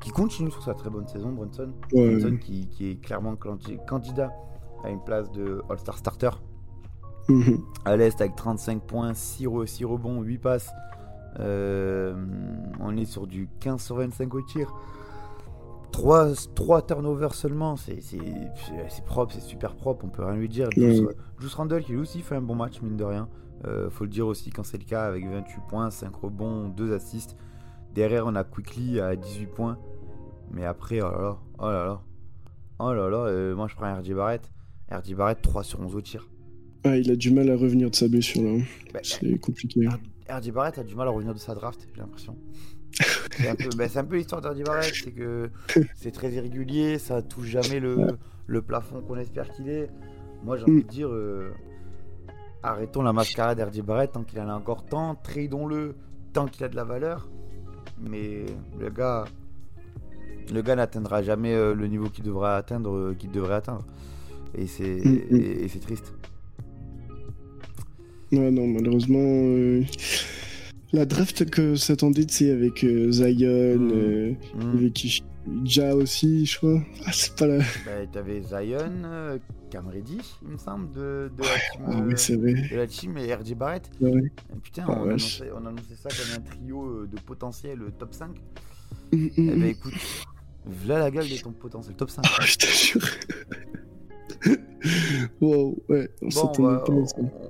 qui 0.00 0.10
continue 0.10 0.50
sur 0.50 0.62
sa 0.62 0.74
très 0.74 0.90
bonne 0.90 1.06
saison. 1.06 1.30
Brunson, 1.32 1.72
Ouais, 1.92 2.10
Brunson 2.18 2.36
qui, 2.38 2.66
qui 2.68 2.90
est 2.90 2.94
clairement 2.96 3.34
candi- 3.36 3.78
candidat 3.86 4.32
à 4.84 4.90
une 4.90 5.02
place 5.04 5.30
de 5.32 5.62
All-Star 5.70 5.96
Starter. 5.98 6.30
Mhm. 7.28 7.60
À 7.84 7.96
l'Est 7.96 8.20
avec 8.20 8.34
35 8.34 8.82
points, 8.82 9.14
6, 9.14 9.46
re- 9.46 9.66
6 9.66 9.84
rebonds, 9.84 10.20
8 10.22 10.38
passes. 10.38 10.70
Euh, 11.38 12.14
on 12.80 12.96
est 12.96 13.04
sur 13.04 13.26
du 13.26 13.48
15 13.60 13.80
sur 13.82 13.96
25 13.96 14.34
au 14.34 14.42
tir. 14.42 14.74
3, 15.92 16.28
3 16.54 16.82
turnovers 16.86 17.34
seulement, 17.34 17.76
c'est 17.76 18.00
c'est- 18.00 18.18
c'est- 18.18 18.88
c'est 18.88 19.04
propre, 19.04 19.34
c'est 19.34 19.40
super 19.40 19.74
propre, 19.74 20.04
on 20.04 20.08
peut 20.08 20.24
rien 20.24 20.34
lui 20.36 20.48
dire. 20.48 20.68
Juice, 20.70 21.00
Juice 21.38 21.54
Randle 21.54 21.82
qui 21.82 21.92
lui 21.92 21.98
aussi 22.00 22.20
fait 22.22 22.36
un 22.36 22.40
bon 22.42 22.54
match, 22.54 22.80
mine 22.82 22.96
de 22.96 23.04
rien. 23.04 23.28
Euh, 23.66 23.90
faut 23.90 24.04
le 24.04 24.10
dire 24.10 24.26
aussi 24.26 24.50
quand 24.50 24.62
c'est 24.64 24.78
le 24.78 24.84
cas, 24.84 25.04
avec 25.04 25.26
28 25.28 25.60
points, 25.68 25.90
5 25.90 26.14
rebonds, 26.16 26.68
2 26.68 26.94
assists. 26.94 27.36
Derrière, 27.94 28.26
on 28.26 28.34
a 28.36 28.44
Quickly 28.44 29.00
à 29.00 29.16
18 29.16 29.46
points. 29.46 29.78
Mais 30.52 30.64
après, 30.64 31.00
oh 31.02 31.10
là 31.10 31.20
là, 31.20 31.36
oh 31.58 31.66
là 31.70 31.84
là, 31.84 32.00
oh 32.78 32.92
là 32.94 33.08
là, 33.10 33.16
euh, 33.26 33.54
moi 33.54 33.66
je 33.68 33.74
prends 33.76 33.92
RJ 33.94 34.14
Barrett. 34.14 34.50
RJ 34.90 35.14
Barrett, 35.14 35.40
3 35.42 35.62
sur 35.62 35.80
11 35.80 35.94
au 35.94 36.00
tir. 36.00 36.26
Ah, 36.84 36.96
il 36.96 37.10
a 37.10 37.16
du 37.16 37.30
mal 37.30 37.50
à 37.50 37.56
revenir 37.56 37.90
de 37.90 37.94
sa 37.96 38.08
blessure 38.08 38.42
là. 38.42 38.58
Bah, 38.94 39.00
C'est 39.02 39.38
compliqué. 39.38 39.86
RJ 40.28 40.50
Barrett 40.52 40.78
a 40.78 40.84
du 40.84 40.94
mal 40.94 41.08
à 41.08 41.10
revenir 41.10 41.34
de 41.34 41.38
sa 41.38 41.54
draft, 41.54 41.86
j'ai 41.94 42.00
l'impression. 42.00 42.36
C'est 43.36 43.48
un 43.48 43.54
peu, 43.54 43.68
bah, 43.76 43.86
peu 44.08 44.16
l'histoire 44.16 44.40
d'RJ 44.40 44.62
Barrett, 44.64 44.92
c'est 44.94 45.12
que 45.12 45.50
c'est 45.96 46.10
très 46.12 46.30
irrégulier, 46.32 46.98
ça 46.98 47.20
touche 47.22 47.46
jamais 47.48 47.80
le, 47.80 47.96
Ouais. 47.96 48.06
le 48.46 48.62
plafond 48.62 49.00
qu'on 49.00 49.16
espère 49.16 49.50
qu'il 49.50 49.68
est. 49.68 49.90
Moi 50.44 50.56
j'ai 50.56 50.64
envie 50.64 50.82
de 50.84 50.88
dire, 50.88 51.08
euh, 51.10 51.50
arrêtons 52.62 53.02
la 53.02 53.12
mascarade 53.12 53.58
d'RJ 53.58 53.82
Barrett 53.82 54.12
tant 54.12 54.22
qu'il 54.24 54.40
en 54.40 54.48
a 54.48 54.54
encore 54.54 54.84
tant, 54.86 55.14
tradons-le 55.16 55.94
tant 56.32 56.46
qu'il 56.46 56.64
a 56.64 56.68
de 56.68 56.76
la 56.76 56.84
valeur. 56.84 57.28
Mais 58.00 58.46
le 58.78 58.88
gars, 58.90 59.24
le 60.52 60.62
gars 60.62 60.76
n'atteindra 60.76 61.22
jamais 61.22 61.52
euh, 61.54 61.74
le 61.74 61.86
niveau 61.86 62.08
qu'il 62.08 62.24
devrait 62.24 62.50
atteindre, 62.52 62.90
euh, 62.96 63.14
qu'il 63.18 63.30
devrait 63.30 63.54
atteindre. 63.56 63.84
Et 64.54 64.66
c'est, 64.66 65.00
Mm, 65.04 65.10
mm. 65.30 65.36
et- 65.36 65.64
et 65.64 65.68
c'est 65.68 65.80
triste. 65.80 66.14
Ouais, 68.32 68.50
non, 68.50 68.66
malheureusement, 68.66 69.18
euh, 69.20 69.82
la 70.92 71.04
draft 71.04 71.48
que 71.50 71.74
s'attendait, 71.76 72.24
tu 72.26 72.34
sais, 72.34 72.50
avec 72.52 72.84
euh, 72.84 73.10
Zion, 73.10 73.78
Mm. 73.78 73.90
euh, 73.92 74.32
Mm. 74.54 74.76
avec 74.78 75.22
Ja 75.64 75.96
aussi, 75.96 76.44
je 76.46 76.58
crois. 76.58 76.82
Ah, 77.06 77.12
c'est 77.12 77.34
pas 77.34 77.46
la. 77.46 77.58
Bah, 77.58 78.06
t'avais 78.12 78.42
Zion, 78.42 79.38
Cam 79.70 79.88
Reddish, 79.88 80.26
il 80.42 80.48
me 80.52 80.58
semble, 80.58 80.92
de, 80.92 81.30
de 81.36 81.42
la 81.42 81.48
team, 81.72 81.82
Ah, 81.86 82.02
oui, 82.06 82.14
c'est 82.16 82.36
vrai. 82.36 82.52
de 82.70 82.76
la 82.76 82.86
team 82.86 83.16
et 83.16 83.32
RJ 83.34 83.54
Barrett. 83.54 83.90
Ouais. 84.00 84.10
Et 84.20 84.58
putain, 84.62 84.84
Ah, 84.88 84.98
on, 85.00 85.02
annonçait, 85.08 85.48
on 85.54 85.64
annonçait 85.66 85.96
ça 85.96 86.08
comme 86.10 86.36
un 86.36 86.40
trio 86.46 87.06
de 87.06 87.20
potentiel 87.20 87.78
top 87.98 88.12
5. 88.14 88.30
Mm, 89.12 89.16
mm, 89.16 89.28
Eh 89.38 89.42
ben 89.42 89.58
mm. 89.60 89.64
écoute, 89.64 89.94
voilà 90.66 90.98
la 91.00 91.10
gueule 91.10 91.28
de 91.28 91.36
ton 91.40 91.52
potentiel 91.52 91.96
top 91.96 92.10
5. 92.10 92.22
Ah, 92.26 92.44
je 92.44 92.56
te 92.56 92.66
jure. 92.66 94.56
Wow, 95.40 95.76
ouais, 95.88 96.10
on 96.22 96.24
Bon, 96.24 96.26
on 96.26 96.30
s'attendait 96.30 96.68
va, 96.68 96.84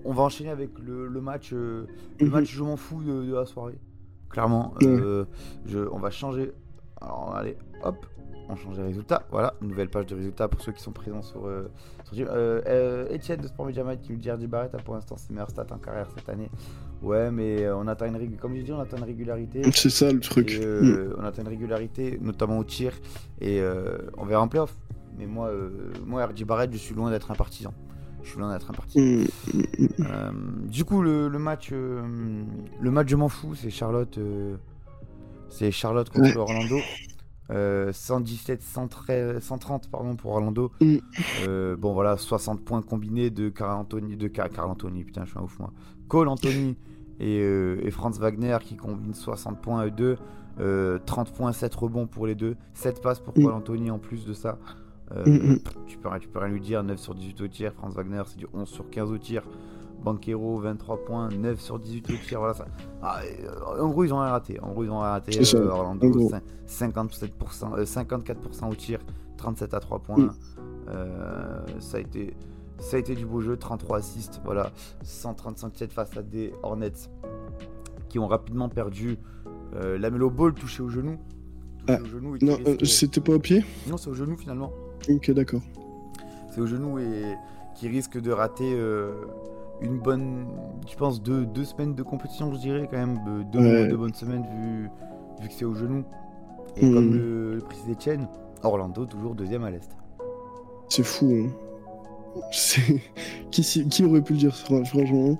on- 0.04 0.12
va 0.12 0.22
enchaîner 0.22 0.50
avec 0.50 0.70
le, 0.78 1.06
le 1.08 1.20
match, 1.20 1.50
euh, 1.52 1.86
le 2.20 2.26
Mhm. 2.26 2.32
match 2.32 2.52
je 2.54 2.62
m'en 2.62 2.76
fous 2.76 3.02
de, 3.02 3.24
de 3.24 3.34
la 3.34 3.46
soirée. 3.46 3.78
Clairement, 4.28 4.74
euh, 4.82 5.24
je, 5.66 5.78
on 5.92 5.98
va 5.98 6.10
changer. 6.10 6.52
Alors 7.00 7.34
allez, 7.34 7.56
hop, 7.82 8.06
on 8.48 8.54
change 8.56 8.76
les 8.78 8.84
résultats. 8.84 9.26
Voilà, 9.32 9.54
nouvelle 9.60 9.88
page 9.88 10.06
de 10.06 10.14
résultats 10.14 10.46
pour 10.48 10.60
ceux 10.60 10.72
qui 10.72 10.82
sont 10.82 10.92
présents 10.92 11.22
sur. 11.22 11.46
Euh, 11.46 11.68
sur 12.12 12.26
euh, 12.30 12.60
euh, 12.66 13.14
Etienne 13.14 13.40
de 13.40 13.46
Sport 13.46 13.66
Media 13.66 13.84
qui 13.96 14.12
nous 14.12 14.18
dit 14.18 14.30
RJ 14.30 14.46
Barrett 14.46 14.74
a 14.74 14.78
pour 14.78 14.94
l'instant 14.94 15.16
ses 15.16 15.32
meilleures 15.32 15.50
stats 15.50 15.66
en 15.72 15.78
carrière 15.78 16.08
cette 16.16 16.28
année. 16.28 16.50
Ouais, 17.02 17.30
mais 17.30 17.68
on 17.70 17.86
atteint 17.86 18.06
une 18.08 18.16
rég- 18.16 18.36
comme 18.36 18.54
je 18.56 18.62
dis, 18.62 18.72
on 18.72 18.80
atteint 18.80 18.98
une 18.98 19.04
régularité. 19.04 19.62
C'est 19.72 19.90
ça 19.90 20.12
le 20.12 20.20
truc. 20.20 20.50
Et, 20.52 20.60
Mm. 20.64 21.14
On 21.18 21.24
atteint 21.24 21.42
une 21.42 21.48
régularité, 21.48 22.18
notamment 22.20 22.58
au 22.58 22.64
tir. 22.64 22.92
Et 23.40 23.62
on 24.18 24.24
verra 24.26 24.42
en 24.42 24.48
playoff. 24.48 24.76
Mais 25.18 25.26
moi, 25.26 25.48
euh, 25.48 25.92
moi 26.06 26.24
RJ 26.26 26.44
Barrett, 26.44 26.72
je 26.72 26.78
suis 26.78 26.94
loin 26.94 27.10
d'être 27.10 27.30
un 27.30 27.34
partisan. 27.34 27.72
Je 28.22 28.28
suis 28.30 28.38
loin 28.38 28.52
d'être 28.52 28.70
un 28.70 28.74
partisan. 28.74 29.00
Mm. 29.00 29.24
Euh, 30.00 30.32
du 30.68 30.84
coup, 30.84 31.02
le, 31.02 31.28
le 31.28 31.38
match, 31.38 31.70
euh, 31.72 32.44
le 32.80 32.90
match, 32.90 33.08
je 33.08 33.16
m'en 33.16 33.28
fous, 33.28 33.54
c'est 33.54 33.70
Charlotte, 33.70 34.16
euh, 34.18 34.56
C'est 35.48 35.70
Charlotte 35.72 36.10
contre 36.10 36.28
Ouais. 36.30 36.36
Orlando. 36.36 36.76
Euh, 37.50 37.92
117, 37.92 38.62
113, 38.62 39.40
130 39.42 39.90
pardon, 39.90 40.14
pour 40.14 40.32
Orlando. 40.32 40.70
Mm. 40.80 40.98
Bon 41.78 41.92
voilà, 41.92 42.16
60 42.16 42.64
points 42.64 42.82
combinés 42.82 43.30
de 43.30 43.48
Carl 43.48 43.72
Anthony, 43.76 44.16
de 44.16 44.28
Car- 44.28 44.48
Carl 44.50 44.70
Anthony, 44.70 45.02
putain, 45.04 45.24
je 45.24 45.30
suis 45.30 45.38
un 45.38 45.42
ouf 45.42 45.58
moi. 45.58 45.72
Cole 46.08 46.28
Anthony 46.28 46.76
et, 47.20 47.38
et 47.40 47.90
Franz 47.90 48.20
Wagner 48.20 48.56
qui 48.62 48.76
combinent 48.76 49.14
60 49.14 49.60
points 49.60 49.84
eux 49.86 49.90
deux. 49.90 50.16
Euh, 50.60 50.98
30 51.06 51.32
points, 51.32 51.52
7 51.52 51.74
rebonds 51.74 52.06
pour 52.06 52.26
les 52.26 52.34
deux. 52.34 52.56
7 52.74 53.00
passes 53.02 53.18
pour 53.20 53.32
Mm. 53.36 53.42
Cole 53.42 53.52
Anthony 53.54 53.90
en 53.90 53.98
plus 53.98 54.24
de 54.26 54.32
ça. 54.34 54.58
Euh, 55.16 55.24
Mm, 55.26 55.52
mm. 55.54 55.58
tu, 55.86 55.98
peux, 55.98 56.08
rien- 56.08 56.18
tu 56.20 56.28
peux 56.28 56.38
rien 56.38 56.48
lui 56.48 56.60
dire. 56.60 56.82
9 56.84 56.98
sur 56.98 57.14
18 57.14 57.40
au 57.40 57.48
tir. 57.48 57.72
Franz 57.72 57.94
Wagner, 57.96 58.22
c'est 58.26 58.38
du 58.38 58.46
11 58.52 58.68
sur 58.68 58.88
15 58.90 59.10
au 59.10 59.18
tir. 59.18 59.42
Banquero, 60.04 60.58
23 60.60 61.04
points, 61.04 61.28
9 61.28 61.60
sur 61.60 61.78
18 61.78 62.10
au 62.10 62.14
tir. 62.26 62.38
Voilà 62.38 62.54
ça. 62.54 62.64
Ah, 63.02 63.20
euh, 63.22 63.82
en 63.82 63.88
gros, 63.90 64.04
ils 64.04 64.14
ont 64.14 64.20
rien 64.20 64.30
raté. 64.30 64.58
En 64.60 64.70
gros, 64.70 64.84
ils 64.84 64.90
ont 64.90 65.00
rien 65.00 65.10
raté. 65.10 65.32
C'est 65.32 65.44
ça, 65.44 65.58
Euh, 65.58 65.68
Orlando, 65.68 66.08
gros. 66.10 66.30
cin- 66.30 66.40
57%, 66.66 67.74
euh, 67.76 67.84
54% 67.84 68.68
au 68.70 68.74
tir, 68.74 69.00
37 69.36 69.74
à 69.74 69.80
3 69.80 69.98
points. 69.98 70.16
Mm. 70.18 70.32
Ça, 71.80 71.96
a 71.98 72.00
été, 72.00 72.34
ça 72.78 72.96
a 72.96 73.00
été 73.00 73.14
du 73.14 73.26
beau 73.26 73.40
jeu. 73.40 73.56
33 73.56 73.98
assists. 73.98 74.40
Voilà. 74.44 74.70
135 75.02 75.72
tirs 75.72 75.88
face 75.92 76.16
à 76.16 76.22
des 76.22 76.52
Hornets 76.62 76.92
qui 78.08 78.18
ont 78.18 78.26
rapidement 78.26 78.68
perdu 78.68 79.18
la 79.72 80.10
Melo 80.10 80.30
Ball 80.30 80.52
touché 80.54 80.82
au 80.82 80.88
genou. 80.88 81.16
Ah, 81.88 81.98
Non, 82.42 82.58
euh, 82.66 82.76
c'était 82.84 83.20
pas 83.20 83.34
au 83.34 83.38
pied? 83.38 83.64
Non, 83.88 83.96
c'est 83.96 84.10
au 84.10 84.14
genou 84.14 84.36
finalement. 84.36 84.72
Ok, 85.08 85.30
d'accord. 85.32 85.60
C'est 86.50 86.60
au 86.60 86.66
genou 86.66 86.98
et 86.98 87.36
qui 87.74 87.88
risque 87.88 88.20
de 88.20 88.30
rater 88.32 88.72
euh, 88.74 89.12
une 89.80 89.98
bonne, 89.98 90.46
je 90.90 90.96
pense, 90.96 91.22
deux, 91.22 91.46
deux 91.46 91.64
semaines 91.64 91.94
de 91.94 92.02
compétition, 92.02 92.52
je 92.52 92.58
dirais 92.58 92.88
quand 92.90 92.98
même. 92.98 93.18
euh, 93.28 93.42
Deux, 93.52 93.58
Ouais. 93.60 93.88
deux 93.88 93.96
bonnes 93.96 94.14
semaines 94.14 94.42
vu, 94.42 94.90
vu 95.42 95.48
que 95.48 95.54
c'est 95.54 95.64
au 95.64 95.74
genou. 95.74 96.04
Et 96.76 96.80
comme 96.92 97.12
le, 97.14 97.54
le 97.54 97.60
précisait 97.60 97.96
Chen, 97.98 98.28
Orlando 98.62 99.04
toujours 99.06 99.34
deuxième 99.34 99.64
à 99.64 99.70
l'Est. 99.70 99.90
C'est 100.88 101.02
fou. 101.04 101.32
Hein. 101.46 101.50
Qui, 103.50 104.04
aurait 104.04 104.22
pu 104.22 104.34
le 104.34 104.38
dire, 104.38 104.54
fran- 104.54 104.84
franchement? 104.84 105.36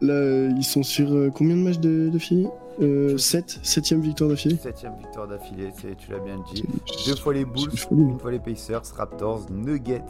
Là, 0.00 0.48
ils 0.56 0.64
sont 0.64 0.82
sur 0.82 1.12
euh, 1.12 1.30
combien 1.34 1.54
de 1.56 1.60
matchs 1.60 1.78
de, 1.80 2.08
de 2.08 2.18
filles 2.18 2.48
euh, 2.80 3.18
7 3.18 3.60
Septième 3.62 4.00
victoire 4.00 4.30
d'affilée 4.30 4.56
Septième 4.56 4.96
victoire 4.96 5.28
d'affilée, 5.28 5.70
c'est- 5.80 5.94
tu 5.96 6.10
l'as 6.10 6.18
bien 6.18 6.38
dit. 6.52 6.64
Deux 7.06 7.16
fois 7.16 7.34
les 7.34 7.44
Bulls, 7.44 7.70
une 7.90 8.18
fois 8.18 8.30
les 8.30 8.38
Pacers, 8.40 8.82
Raptors, 8.96 9.46
Nuggets, 9.50 10.02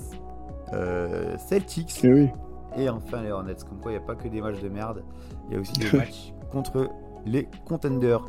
euh, 0.73 1.37
Celtics. 1.39 2.01
Eh 2.05 2.13
oui. 2.13 2.29
Et 2.77 2.89
enfin 2.89 3.23
les 3.23 3.31
Hornets, 3.33 3.55
comme 3.69 3.79
quoi 3.81 3.91
il 3.93 3.99
n'y 3.99 4.03
a 4.03 4.07
pas 4.07 4.15
que 4.15 4.29
des 4.29 4.41
matchs 4.41 4.61
de 4.61 4.69
merde, 4.69 5.03
il 5.49 5.55
y 5.55 5.57
a 5.57 5.61
aussi 5.61 5.73
des 5.73 5.91
matchs 5.97 6.33
contre 6.53 6.89
les 7.27 7.49
contenders. 7.67 8.25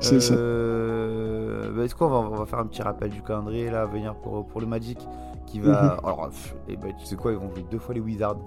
C'est 0.00 0.20
ça. 0.20 0.34
Euh, 0.34 1.70
bah, 1.74 1.84
est-ce 1.84 1.94
qu'on 1.94 2.08
va, 2.08 2.16
on 2.16 2.34
va 2.36 2.46
faire 2.46 2.58
un 2.58 2.66
petit 2.66 2.82
rappel 2.82 3.10
du 3.10 3.22
calendrier 3.22 3.70
là 3.70 3.82
à 3.82 3.86
venir 3.86 4.14
pour, 4.16 4.46
pour 4.46 4.60
le 4.60 4.66
Magic 4.66 4.98
qui 5.46 5.60
va. 5.60 5.98
Mhm. 6.00 6.04
Alors, 6.04 6.28
pff, 6.30 6.56
eh 6.68 6.76
ben, 6.76 6.92
tu 6.98 7.04
sais 7.06 7.16
quoi, 7.16 7.32
ils 7.32 7.38
vont 7.38 7.50
jouer 7.50 7.64
deux 7.70 7.78
fois 7.78 7.94
les 7.94 8.00
Wizards. 8.00 8.38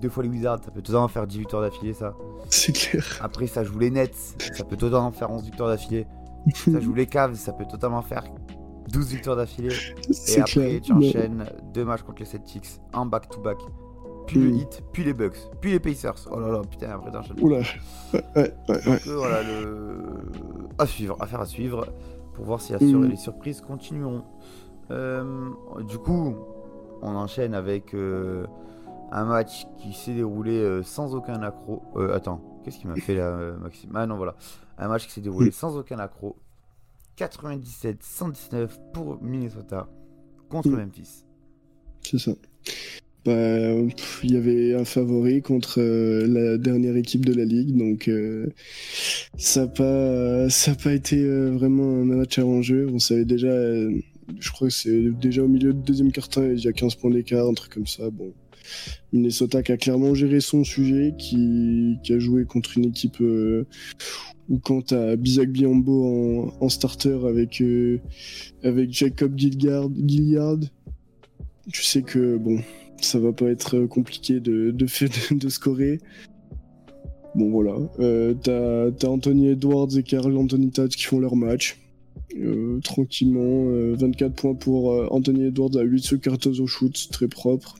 Deux 0.00 0.08
fois 0.08 0.22
les 0.22 0.28
Wizards, 0.28 0.60
ça 0.64 0.70
peut 0.70 0.82
totalement 0.82 1.08
faire 1.08 1.26
10 1.26 1.38
victoires 1.38 1.62
d'affilée 1.62 1.92
ça. 1.94 2.14
C'est 2.48 2.72
clair. 2.72 3.04
Après, 3.22 3.46
ça 3.46 3.64
joue 3.64 3.78
les 3.78 3.90
Nets, 3.90 4.14
ça 4.54 4.64
peut 4.64 4.76
totalement 4.76 5.10
faire 5.12 5.30
11 5.30 5.44
victoires 5.44 5.68
d'affilée. 5.68 6.06
Ça 6.54 6.80
joue 6.80 6.94
les 6.94 7.06
Cavs, 7.06 7.34
ça 7.34 7.52
peut 7.52 7.66
totalement 7.66 8.00
faire 8.02 8.24
12 8.92 9.08
victoires 9.10 9.36
d'affilée. 9.36 9.74
Et 10.28 10.40
après, 10.40 10.52
clair. 10.52 10.80
tu 10.82 10.92
enchaînes 10.92 11.44
deux 11.74 11.84
matchs 11.84 12.02
contre 12.02 12.20
les 12.20 12.24
Celtics, 12.24 12.80
un 12.94 13.04
back-to-back, 13.06 13.58
puis 14.26 14.38
le. 14.40 14.50
Heat, 14.56 14.82
puis 14.92 15.04
les 15.04 15.12
Bucks, 15.12 15.36
puis 15.60 15.72
les 15.72 15.80
Pacers. 15.80 16.14
Oh 16.30 16.40
là 16.40 16.48
là, 16.50 16.62
putain, 16.68 16.90
après 16.92 17.10
t'enchaînes. 17.10 17.36
Oula. 17.42 17.58
Ouais, 17.58 17.64
ouais, 18.14 18.22
ouais. 18.36 18.52
ouais. 18.68 18.82
Donc, 18.86 19.06
euh, 19.06 19.16
voilà, 19.16 19.42
le... 19.42 19.98
à 20.78 20.86
suivre, 20.86 21.16
affaire 21.20 21.40
à 21.40 21.46
suivre, 21.46 21.86
pour 22.32 22.44
voir 22.46 22.60
si 22.60 22.72
la 22.72 22.78
sur- 22.78 22.98
Mm. 23.00 23.04
les 23.10 23.16
surprises 23.16 23.60
continueront. 23.60 24.22
Euh, 24.90 25.50
du 25.86 25.98
coup, 25.98 26.34
on 27.02 27.14
enchaîne 27.14 27.54
avec 27.54 27.94
euh, 27.94 28.46
un 29.12 29.24
match 29.24 29.64
qui 29.78 29.92
s'est 29.92 30.14
déroulé 30.14 30.52
euh, 30.52 30.82
sans 30.82 31.14
aucun 31.14 31.42
accro. 31.42 31.82
Euh, 31.96 32.14
attends, 32.14 32.60
qu'est-ce 32.64 32.78
qu'il 32.78 32.88
m'a 32.88 32.96
fait 32.96 33.14
là, 33.14 33.28
euh, 33.28 33.56
Maxime? 33.58 33.90
Ah 33.94 34.06
non, 34.06 34.16
voilà. 34.16 34.36
Un 34.78 34.88
match 34.88 35.06
qui 35.06 35.12
s'est 35.12 35.20
déroulé 35.20 35.48
Mm. 35.48 35.52
sans 35.52 35.76
aucun 35.76 35.98
accro. 35.98 36.36
97-119 37.16 38.68
pour 38.92 39.22
Minnesota 39.22 39.88
contre 40.48 40.68
Mm. 40.70 40.76
Memphis. 40.76 41.24
C'est 42.02 42.18
ça. 42.18 42.32
Bah, 43.26 43.32
il 44.22 44.32
y 44.32 44.36
avait 44.36 44.74
un 44.74 44.86
favori 44.86 45.42
contre 45.42 45.78
euh, 45.80 46.26
la 46.26 46.56
dernière 46.56 46.96
équipe 46.96 47.26
de 47.26 47.34
la 47.34 47.44
ligue, 47.44 47.76
donc 47.76 48.08
euh, 48.08 48.48
ça 49.36 49.62
n'a 49.62 49.66
pas, 49.68 50.48
ça 50.48 50.70
a 50.70 50.74
pas 50.74 50.94
été 50.94 51.22
euh, 51.22 51.50
vraiment 51.50 52.00
un 52.00 52.04
match 52.06 52.38
à 52.38 52.46
enjeu. 52.46 52.88
On 52.90 52.98
savait 52.98 53.26
déjà, 53.26 53.50
je 53.52 54.50
crois 54.52 54.68
que 54.68 54.74
c'est 54.74 55.10
déjà 55.10 55.42
au 55.42 55.48
milieu 55.48 55.74
du 55.74 55.82
deuxième 55.82 56.12
quart-temps, 56.12 56.44
il 56.44 56.60
y 56.64 56.68
a 56.68 56.72
15 56.72 56.94
points 56.94 57.10
d'écart, 57.10 57.46
un 57.46 57.52
truc 57.52 57.74
comme 57.74 57.86
ça. 57.86 58.08
Bon, 58.10 58.32
Minnesota 59.12 59.62
qui 59.62 59.72
a 59.72 59.76
clairement 59.76 60.14
géré 60.14 60.40
son 60.40 60.64
sujet, 60.64 61.14
qui, 61.18 61.98
a 62.08 62.18
joué 62.18 62.44
contre 62.44 62.78
une 62.78 62.86
équipe 62.86 63.20
euh, 63.20 63.66
où 64.48 64.58
quand 64.58 64.86
t'as 64.86 65.16
Bizak 65.16 65.50
Biombo 65.50 66.52
en, 66.60 66.68
starter 66.68 67.18
avec, 67.26 67.60
euh, 67.60 68.00
avec 68.62 68.92
Jacob 68.92 69.38
Gilliard, 69.38 69.90
tu 71.72 71.82
sais 71.82 72.02
que 72.02 72.36
bon, 72.36 72.60
ça 73.00 73.18
va 73.18 73.32
pas 73.32 73.46
être 73.46 73.76
euh, 73.76 73.86
compliqué 73.86 74.40
de, 74.40 74.70
de, 74.70 75.34
de, 75.34 75.48
scorer. 75.48 76.00
Bon 77.34 77.50
voilà, 77.50 77.76
euh, 78.00 78.34
t'as 78.34 79.08
Anthony 79.08 79.48
Edwards 79.48 79.96
et 79.96 80.02
Carl 80.02 80.36
Anthony 80.36 80.70
Towns 80.70 80.88
qui 80.88 81.04
font 81.04 81.20
leur 81.20 81.36
match. 81.36 81.78
Tranquillement, 82.84 83.70
euh, 83.70 83.94
24 83.98 84.34
points 84.34 84.54
pour 84.54 85.12
Anthony 85.12 85.46
Edwards 85.46 85.76
à 85.76 85.82
8 85.82 86.00
sur 86.00 86.20
14 86.20 86.60
au 86.60 86.66
shoot, 86.66 87.08
très 87.10 87.28
propre. 87.28 87.78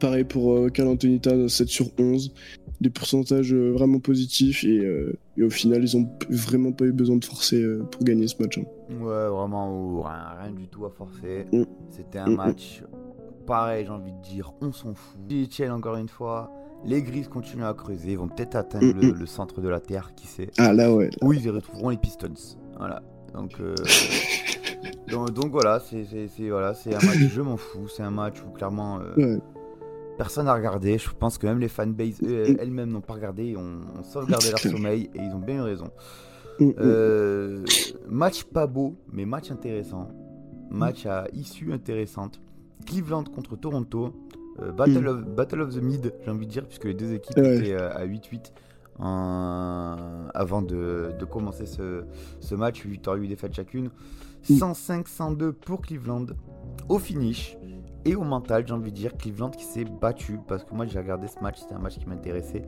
Pareil 0.00 0.24
pour 0.24 0.54
euh, 0.54 0.68
Carl 0.68 0.88
Anthony 0.88 1.20
Towns 1.20 1.44
à 1.44 1.48
7 1.48 1.68
sur 1.68 1.86
11. 1.98 2.32
Des 2.80 2.90
pourcentages 2.90 3.52
euh, 3.52 3.72
vraiment 3.72 3.98
positifs 3.98 4.62
et, 4.62 4.78
euh, 4.78 5.18
et 5.36 5.42
au 5.42 5.50
final 5.50 5.82
ils 5.82 5.96
ont 5.96 6.08
vraiment 6.30 6.70
pas 6.70 6.84
eu 6.84 6.92
besoin 6.92 7.16
de 7.16 7.24
forcer 7.24 7.64
pour 7.90 8.04
gagner 8.04 8.28
ce 8.28 8.40
match. 8.40 8.58
hein. 8.58 8.62
Ouais, 8.90 9.28
vraiment, 9.28 10.02
rien, 10.02 10.26
rien 10.42 10.52
du 10.52 10.68
tout 10.68 10.84
à 10.86 10.90
forcer. 10.90 11.46
Mm. 11.52 11.62
C'était 11.90 12.18
un 12.20 12.26
Mm, 12.28 12.32
mm. 12.32 12.36
match 12.36 12.82
pareil, 13.46 13.84
j'ai 13.86 13.90
envie 13.90 14.12
de 14.12 14.20
dire, 14.22 14.52
on 14.60 14.70
s'en 14.72 14.94
fout. 14.94 15.18
Etienne, 15.32 15.72
encore 15.72 15.96
une 15.96 16.08
fois, 16.08 16.52
les 16.84 17.02
Grises 17.02 17.26
continuent 17.28 17.64
à 17.64 17.74
creuser, 17.74 18.12
ils 18.12 18.18
vont 18.18 18.28
peut-être 18.28 18.54
atteindre 18.54 18.94
Mm, 18.94 19.00
le, 19.00 19.12
mm. 19.12 19.18
le 19.18 19.26
centre 19.26 19.60
de 19.60 19.68
la 19.68 19.80
Terre, 19.80 20.12
qui 20.14 20.26
sait. 20.28 20.50
Ah 20.58 20.72
là 20.72 20.94
ouais. 20.94 21.10
Où 21.22 21.32
ils 21.32 21.42
y 21.44 21.50
retrouveront 21.50 21.88
les 21.88 21.96
Pistons. 21.96 22.28
Voilà. 22.76 23.02
Donc, 23.34 23.58
euh, 23.60 23.74
donc, 25.10 25.30
donc 25.32 25.50
voilà, 25.50 25.80
c'est 25.80 26.04
voilà, 26.48 26.74
c'est 26.74 26.94
un 26.94 27.04
match, 27.04 27.18
je 27.18 27.40
m'en 27.40 27.56
fous. 27.56 27.88
C'est 27.88 28.02
un 28.02 28.10
match 28.10 28.36
où 28.46 28.50
clairement 28.52 29.00
euh, 29.00 29.14
Ouais. 29.16 29.38
Personne 30.18 30.44
n'a 30.46 30.54
regardé. 30.54 30.98
Je 30.98 31.08
pense 31.18 31.38
que 31.38 31.46
même 31.46 31.58
les 31.60 31.68
fanbases 31.68 32.20
eux, 32.22 32.56
elles-mêmes 32.60 32.90
n'ont 32.90 33.00
pas 33.00 33.14
regardé, 33.14 33.56
ont, 33.56 33.80
ont 33.98 34.02
sauvegardé 34.02 34.50
leur 34.50 34.58
sommeil 34.58 35.08
et 35.14 35.18
ils 35.20 35.32
ont 35.34 35.38
bien 35.38 35.56
eu 35.56 35.60
raison. 35.62 35.90
Mm, 36.60 36.64
mm. 36.66 36.74
Euh, 36.80 37.64
match 38.08 38.44
pas 38.44 38.66
beau, 38.66 38.96
mais 39.12 39.24
match 39.24 39.50
intéressant. 39.50 40.08
Match 40.70 41.06
à 41.06 41.26
issue 41.32 41.72
intéressante. 41.72 42.40
Cleveland 42.84 43.24
contre 43.24 43.56
Toronto. 43.56 44.12
Euh, 44.60 44.72
Battle, 44.72 44.98
Mm. 45.04 45.06
of, 45.06 45.24
Battle 45.36 45.60
of 45.62 45.74
the 45.74 45.80
Mid, 45.82 46.12
j'ai 46.24 46.30
envie 46.30 46.46
de 46.46 46.50
dire, 46.50 46.66
puisque 46.66 46.84
les 46.84 46.94
deux 46.94 47.12
équipes 47.14 47.36
Ouais. 47.38 47.56
étaient 47.58 47.72
euh, 47.74 47.90
à 47.94 48.04
8-8 48.04 48.52
en- 48.98 49.96
avant 50.34 50.62
de, 50.62 51.12
de 51.18 51.24
commencer 51.24 51.66
ce, 51.66 52.04
ce 52.40 52.54
match. 52.54 52.80
8 52.82 52.90
victoires, 52.90 53.16
8 53.16 53.28
défaites 53.28 53.54
chacune. 53.54 53.90
Mm. 54.50 54.54
105-102 54.56 55.52
pour 55.52 55.80
Cleveland. 55.82 56.26
Au 56.88 56.98
finish 56.98 57.56
et 58.08 58.14
au 58.16 58.22
mental, 58.24 58.66
j'ai 58.66 58.72
envie 58.74 58.90
de 58.90 58.96
dire, 58.96 59.16
Cleveland 59.16 59.50
qui 59.50 59.64
s'est 59.64 59.84
battu. 59.84 60.38
Parce 60.46 60.64
que 60.64 60.74
moi, 60.74 60.86
j'ai 60.86 60.98
regardé 60.98 61.26
ce 61.28 61.40
match, 61.40 61.58
c'était 61.60 61.74
un 61.74 61.78
match 61.78 61.98
qui 61.98 62.06
m'intéressait. 62.06 62.62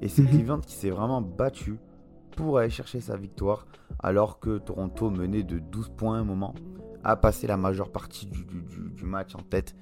Et 0.00 0.08
c'est 0.08 0.22
Mhm. 0.22 0.28
Cleveland 0.28 0.60
qui 0.60 0.74
s'est 0.74 0.90
vraiment 0.90 1.20
battu 1.20 1.76
pour 2.36 2.58
aller 2.58 2.70
chercher 2.70 3.00
sa 3.00 3.16
victoire, 3.16 3.66
alors 4.02 4.38
que 4.40 4.58
Toronto 4.58 5.10
menait 5.10 5.42
de 5.42 5.58
12 5.58 5.88
points 5.90 6.16
à 6.16 6.20
un 6.20 6.24
moment, 6.24 6.54
a 7.04 7.16
passé 7.16 7.46
la 7.46 7.56
majeure 7.56 7.90
partie 7.90 8.26
du, 8.26 8.44
du- 8.44 8.62
du- 8.62 8.90
du 8.90 9.04
match 9.04 9.34
en 9.34 9.42
tête. 9.42 9.74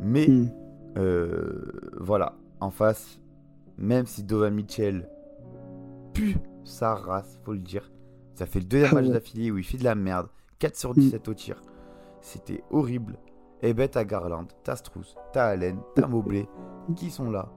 Mais 0.00 0.26
Mm. 0.28 0.50
euh, 0.98 1.90
voilà, 1.98 2.34
en 2.60 2.70
face, 2.70 3.20
même 3.78 4.06
si 4.06 4.22
Donovan 4.24 4.54
Mitchell 4.54 5.08
pue 6.12 6.36
sa 6.64 6.94
race, 6.94 7.40
faut 7.44 7.52
le 7.52 7.58
dire, 7.60 7.90
ça 8.34 8.46
fait 8.46 8.58
le 8.60 8.64
deuxième 8.66 8.90
Ah 8.92 8.94
match 8.96 9.08
d'affilée 9.08 9.50
où 9.50 9.58
il 9.58 9.64
fait 9.64 9.78
de 9.78 9.84
la 9.84 9.94
merde, 9.94 10.28
4 10.58 10.76
sur 10.76 10.94
17 10.94 11.28
au 11.28 11.34
tir. 11.34 11.62
C'était 12.20 12.62
horrible. 12.70 13.18
Et 13.62 13.72
ben 13.72 13.88
t'as 13.88 14.04
Garland, 14.04 14.46
t'as 14.64 14.76
Strauss, 14.76 15.16
t'as 15.32 15.46
Allen, 15.48 15.78
t'as 15.94 16.06
Mobley, 16.06 16.46
qui 16.94 17.10
sont 17.10 17.30
là. 17.30 17.48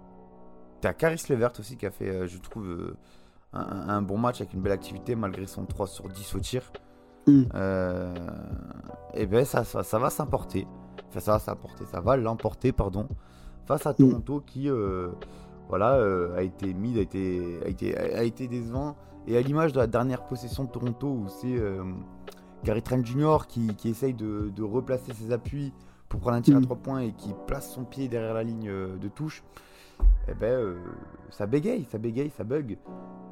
T'as 0.82 0.94
Caris 0.94 1.22
Levert 1.29 1.51
aussi 1.60 1.75
qui 1.75 1.86
a 1.86 1.91
fait, 1.91 2.10
euh, 2.10 2.27
je 2.27 2.38
trouve, 2.38 2.65
euh, 2.65 2.98
un, 3.51 3.89
un 3.89 4.01
bon 4.01 4.18
match 4.18 4.39
avec 4.39 4.53
une 4.53 4.62
belle 4.62 4.72
activité 4.72 5.15
malgré 5.15 5.46
son 5.46 5.65
3 5.65 5.88
sur 5.88 6.08
10 6.08 6.36
au 6.36 6.39
tir. 6.39 6.72
Mm. 7.27 7.44
Euh, 7.53 8.15
et 9.13 9.25
ben 9.25 9.44
ça, 9.44 9.65
ça, 9.65 9.84
ça 9.84 10.00
va 10.00 10.10
s'importer. 10.10 10.65
Enfin, 11.10 11.20
ça 11.20 11.32
va 11.34 11.39
s'importer, 11.39 11.86
ça 11.86 12.00
va 12.00 12.15
l'emporter, 12.15 12.72
pardon, 12.72 13.08
face 13.65 13.86
à 13.86 13.91
Mm. 13.91 13.96
Toronto 13.96 14.41
qui, 14.46 14.70
voilà, 15.68 16.00
a 16.38 16.41
été 16.41 16.74
mid, 16.74 16.98
a 16.98 17.01
été, 17.01 17.60
a 17.65 17.68
été, 17.68 17.98
a 17.98 18.24
été 18.24 18.48
décevant. 18.48 18.96
Et 19.27 19.38
à 19.38 19.41
l'image 19.41 19.74
de 19.74 19.79
la 19.79 19.88
dernière 19.88 20.25
possession 20.25 20.63
de 20.63 20.70
Toronto, 20.70 21.08
où 21.08 21.27
c'est 21.27 21.62
Gary 22.63 22.82
Trent 22.82 23.03
Jr. 23.03 23.48
qui, 23.48 23.75
qui 23.75 23.89
essaye 23.89 24.13
de, 24.13 24.50
de 24.56 24.63
replacer 24.63 25.13
ses 25.13 25.32
appuis 25.32 25.74
pour 26.10 26.20
prendre 26.20 26.38
un 26.38 26.42
tir 26.42 26.58
à 26.58 26.60
Mm. 26.60 26.63
3 26.66 26.78
points 26.78 27.00
et 27.01 27.12
qui 27.13 27.30
place 27.48 27.72
son 27.72 27.84
pied 27.86 28.08
derrière 28.08 28.34
la 28.34 28.44
ligne 28.44 28.68
euh, 28.68 28.98
de 28.98 29.08
touche, 29.08 29.44
eh 30.28 30.34
ben, 30.34 30.48
euh, 30.51 30.75
ça 31.30 31.46
bégaye, 31.46 31.86
ça 31.92 31.98
bégaye, 31.98 32.32
ça 32.36 32.44
bug. 32.44 32.78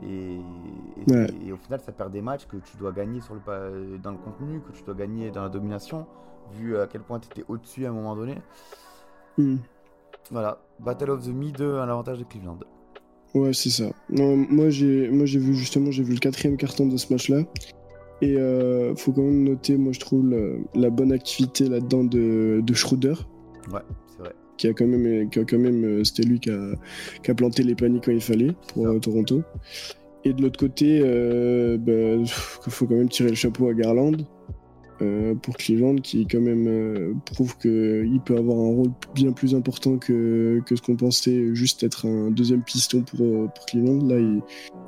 Et, 0.03 0.35
et- 0.35 1.11
Ouais. 1.11 1.27
et 1.45 1.51
au 1.51 1.57
final, 1.57 1.79
ça 1.81 1.91
perd 1.91 2.11
des 2.11 2.21
matchs 2.21 2.45
que 2.47 2.57
tu 2.57 2.77
dois 2.77 2.91
gagner 2.91 3.19
sur 3.21 3.33
le, 3.33 3.39
pa- 3.39 3.69
dans 4.01 4.11
le 4.11 4.17
contenu, 4.17 4.59
que 4.61 4.71
tu 4.77 4.83
dois 4.83 4.93
gagner 4.95 5.31
dans 5.31 5.41
la 5.43 5.49
domination, 5.49 6.05
vu 6.53 6.77
à 6.77 6.85
quel 6.87 7.01
point 7.01 7.19
tu 7.19 7.27
étais 7.31 7.43
au-dessus 7.47 7.85
à 7.85 7.89
un 7.89 7.93
moment 7.93 8.15
donné. 8.15 8.35
Hmm. 9.37 9.57
Voilà, 10.29 10.59
Battle 10.79 11.09
of 11.11 11.23
the 11.25 11.29
Mid 11.33 11.59
à 11.61 11.85
l'avantage 11.85 12.19
de 12.19 12.23
Cleveland. 12.25 12.59
Ouais, 13.33 13.53
c'est 13.53 13.69
ça. 13.69 13.85
Non, 14.09 14.35
moi 14.49 14.69
j'ai 14.69 15.09
moi 15.09 15.25
j'ai 15.25 15.39
vu 15.39 15.53
justement 15.53 15.91
j'ai 15.91 16.03
vu 16.03 16.13
le 16.13 16.19
quatrième 16.19 16.57
carton 16.57 16.87
de 16.87 16.97
ce 16.97 17.11
match-là. 17.13 17.43
Et 18.21 18.35
euh, 18.37 18.95
faut 18.95 19.11
quand 19.11 19.21
même 19.21 19.43
noter, 19.43 19.77
moi 19.77 19.91
je 19.93 19.99
trouve 19.99 20.27
la, 20.29 20.55
la 20.75 20.89
bonne 20.89 21.11
activité 21.11 21.67
là-dedans 21.69 22.03
de, 22.03 22.61
de 22.65 22.73
Schroeder, 22.73 23.13
Ouais, 23.71 23.81
c'est 24.07 24.19
vrai. 24.23 24.33
qui 24.57 24.67
a 24.67 24.73
quand 24.73 24.87
même, 24.87 25.29
qui 25.29 25.39
a 25.39 25.43
quand 25.43 25.59
même 25.59 25.83
euh, 25.83 26.03
c'était 26.03 26.23
lui 26.27 26.39
qui 26.39 26.49
a, 26.49 26.71
qui 27.21 27.29
a 27.31 27.35
planté 27.35 27.61
les 27.63 27.75
paniques 27.75 28.05
quand 28.05 28.11
il 28.11 28.21
fallait 28.21 28.51
pour 28.73 28.87
euh, 28.87 28.97
Toronto. 28.99 29.43
Et 30.23 30.33
de 30.33 30.41
l'autre 30.41 30.57
côté, 30.59 30.99
euh, 31.03 31.77
bah, 31.77 32.17
pff, 32.23 32.59
faut 32.69 32.85
quand 32.87 32.95
même 32.95 33.07
tirer 33.09 33.29
le 33.29 33.35
chapeau 33.35 33.67
à 33.69 33.73
Garland 33.73 34.17
euh, 35.01 35.35
pour 35.35 35.57
Cleveland, 35.57 35.95
qui 35.97 36.25
quand 36.27 36.39
même 36.41 36.67
euh, 36.67 37.13
prouve 37.25 37.57
qu'il 37.57 38.19
peut 38.25 38.37
avoir 38.37 38.57
un 38.57 38.67
rôle 38.75 38.91
bien 39.13 39.31
plus 39.31 39.53
important 39.55 39.97
que, 39.97 40.61
que 40.65 40.75
ce 40.75 40.81
qu'on 40.81 40.95
pensait 40.95 41.53
juste 41.53 41.83
être 41.83 42.07
un 42.07 42.31
deuxième 42.31 42.63
piston 42.63 43.01
pour, 43.03 43.21
euh, 43.21 43.47
pour 43.53 43.65
Cleveland. 43.67 44.05
Là, 44.07 44.17
il, 44.19 44.41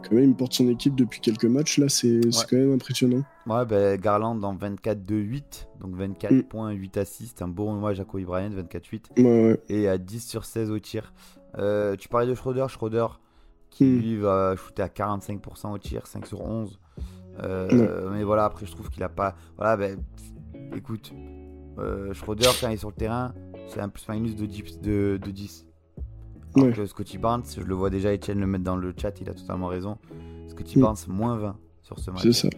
quand 0.07 0.15
même, 0.15 0.29
il 0.31 0.35
porte 0.35 0.53
son 0.53 0.67
équipe 0.69 0.95
depuis 0.95 1.19
quelques 1.21 1.45
matchs. 1.45 1.77
Là, 1.77 1.89
c'est 1.89 2.15
Ouais. 2.25 2.31
quand 2.49 2.57
même 2.57 2.73
impressionnant. 2.73 3.23
Ouais, 3.45 3.65
ben, 3.65 3.99
Garland 3.99 4.41
en 4.43 4.55
24-2-8, 4.55 5.67
donc 5.81 5.95
24 5.95 6.31
Mm. 6.33 6.43
points, 6.43 6.71
8 6.71 6.97
assists, 6.97 7.41
un 7.41 7.47
bon 7.47 7.73
hommage 7.75 7.99
à 7.99 8.05
Kobe 8.05 8.23
Bryant, 8.23 8.49
24-8, 8.51 9.09
Ouais, 9.17 9.23
ouais. 9.23 9.59
et 9.69 9.87
à 9.87 9.97
10 9.97 10.25
sur 10.27 10.45
16 10.45 10.71
au 10.71 10.79
tir. 10.79 11.13
Euh, 11.57 11.95
tu 11.95 12.07
parlais 12.09 12.27
de 12.27 12.35
Schroeder, 12.35 12.65
Schroeder 12.69 13.07
qui 13.71 13.83
Mm. 13.85 13.99
lui 13.99 14.15
va 14.17 14.55
shooter 14.55 14.81
à 14.83 14.87
45% 14.87 15.71
au 15.73 15.77
tir, 15.77 16.05
5 16.07 16.25
sur 16.25 16.41
11. 16.41 16.79
Euh, 17.43 18.10
Mais 18.12 18.24
voilà, 18.24 18.46
après 18.46 18.65
je 18.65 18.72
trouve 18.72 18.89
qu'il 18.89 19.03
a 19.03 19.10
pas. 19.10 19.36
Voilà, 19.58 19.77
ben, 19.77 20.00
écoute, 20.75 21.13
euh, 21.77 22.13
Schroeder 22.13 22.50
quand 22.60 22.67
il 22.69 22.74
est 22.74 22.77
sur 22.77 22.89
le 22.89 22.96
terrain, 22.96 23.34
c'est 23.67 23.79
un 23.79 23.89
plus-minus 23.89 24.36
de 24.36 24.46
10. 24.46 24.79
De, 24.81 25.19
de 25.22 25.31
10. 25.31 25.65
Alors 26.55 26.67
Ouais. 26.67 26.74
que 26.74 26.86
Scotty 26.86 27.17
Barnes, 27.19 27.43
je 27.55 27.62
le 27.62 27.75
vois 27.75 27.89
déjà, 27.91 28.12
Etienne 28.13 28.39
le 28.39 28.48
mettre 28.48 28.63
dans 28.63 28.75
le 28.75 28.93
chat, 28.98 29.19
il 29.22 29.29
a 29.29 29.34
totalement 29.34 29.67
raison. 29.67 29.98
Scotty 30.48 30.79
Mm. 30.79 30.81
Barnes, 30.81 30.98
moins 31.08 31.38
20 31.38 31.55
sur 31.84 32.00
ce 32.00 32.10
match. 32.12 32.24
C'est 32.24 32.34
ça. 32.34 32.50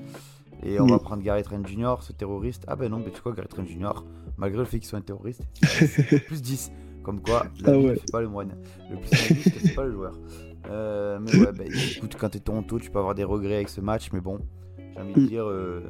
Et 0.64 0.80
on 0.80 0.86
Mm. 0.88 0.92
va 0.92 1.00
prendre 1.00 1.22
Gary 1.24 1.44
Trent 1.44 1.62
Jr., 1.66 1.96
ce 2.02 2.14
terroriste. 2.14 2.64
Ah 2.68 2.76
ben 2.78 2.90
non, 2.90 3.00
mais 3.00 3.12
tu 3.12 3.22
vois, 3.22 3.34
Gary 3.34 3.48
Trent 3.50 3.66
Jr., 3.66 4.04
malgré 4.38 4.60
le 4.60 4.66
fait 4.66 4.80
qu'il 4.80 4.88
soit 4.88 5.00
un 5.00 5.02
terroriste, 5.02 5.42
c'est 5.62 6.20
plus 6.26 6.42
10. 6.42 6.72
Comme 7.04 7.20
quoi, 7.20 7.48
la 7.62 7.74
Ah 7.74 7.78
ouais. 7.80 7.96
fait 7.96 8.12
pas 8.12 8.22
le 8.22 8.30
moine. 8.30 8.56
Le 8.90 8.96
plus 8.98 9.10
c'est 9.10 9.74
pas 9.76 9.84
le 9.84 9.92
joueur. 9.92 10.14
Euh, 10.70 11.20
mais 11.20 11.36
ouais, 11.36 11.52
bah, 11.52 11.64
écoute, 11.66 12.16
quand 12.20 12.30
t'es 12.30 12.40
Toronto, 12.40 12.80
tu 12.80 12.92
peux 12.92 13.00
avoir 13.00 13.16
des 13.16 13.24
regrets 13.24 13.56
avec 13.56 13.70
ce 13.70 13.82
match, 13.82 14.12
mais 14.14 14.22
bon, 14.22 14.40
j'ai 14.94 15.02
envie 15.02 15.14
de 15.14 15.20
Mm. 15.22 15.28
dire, 15.28 15.46
euh, 15.48 15.82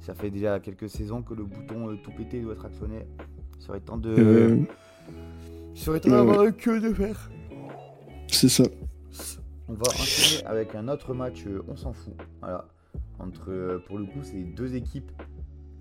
ça 0.00 0.14
fait 0.14 0.30
déjà 0.30 0.60
quelques 0.60 0.88
saisons 0.88 1.22
que 1.22 1.34
le 1.34 1.44
bouton 1.44 1.90
euh, 1.90 1.96
tout 2.02 2.10
pété 2.12 2.40
doit 2.40 2.52
être 2.54 2.64
actionné. 2.66 3.06
Il 3.58 3.62
serait 3.62 3.80
temps 3.80 3.96
de. 3.98 4.10
Euh, 4.18 4.56
il 5.74 5.80
serait 5.80 6.00
temps 6.00 6.10
d'avoir 6.10 6.40
un 6.40 6.52
queue 6.52 6.80
de 6.80 6.92
fer. 6.92 7.30
c'est 8.28 8.48
ça. 8.48 8.64
On 9.68 9.74
va 9.74 9.82
enchaîner 9.88 10.44
avec 10.46 10.74
un 10.76 10.86
autre 10.88 11.12
match, 11.14 11.44
euh, 11.46 11.62
on 11.68 11.74
s'en 11.76 11.92
fout. 11.92 12.14
Voilà. 12.40 12.68
Entre, 13.18 13.50
euh, 13.50 13.78
pour 13.86 13.98
le 13.98 14.04
coup, 14.04 14.20
c'est 14.22 14.42
deux 14.44 14.76
équipes 14.76 15.10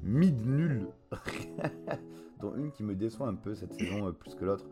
mid 0.04 0.46
nulles. 0.46 0.88
dont 2.42 2.54
une 2.58 2.72
qui 2.72 2.84
me 2.84 2.96
déçoit 2.96 3.28
un 3.28 3.36
peu 3.36 3.56
cette 3.56 3.74
saison 3.74 4.08
euh, 4.08 4.12
plus 4.12 4.36
que 4.36 4.44
l'autre. 4.46 4.66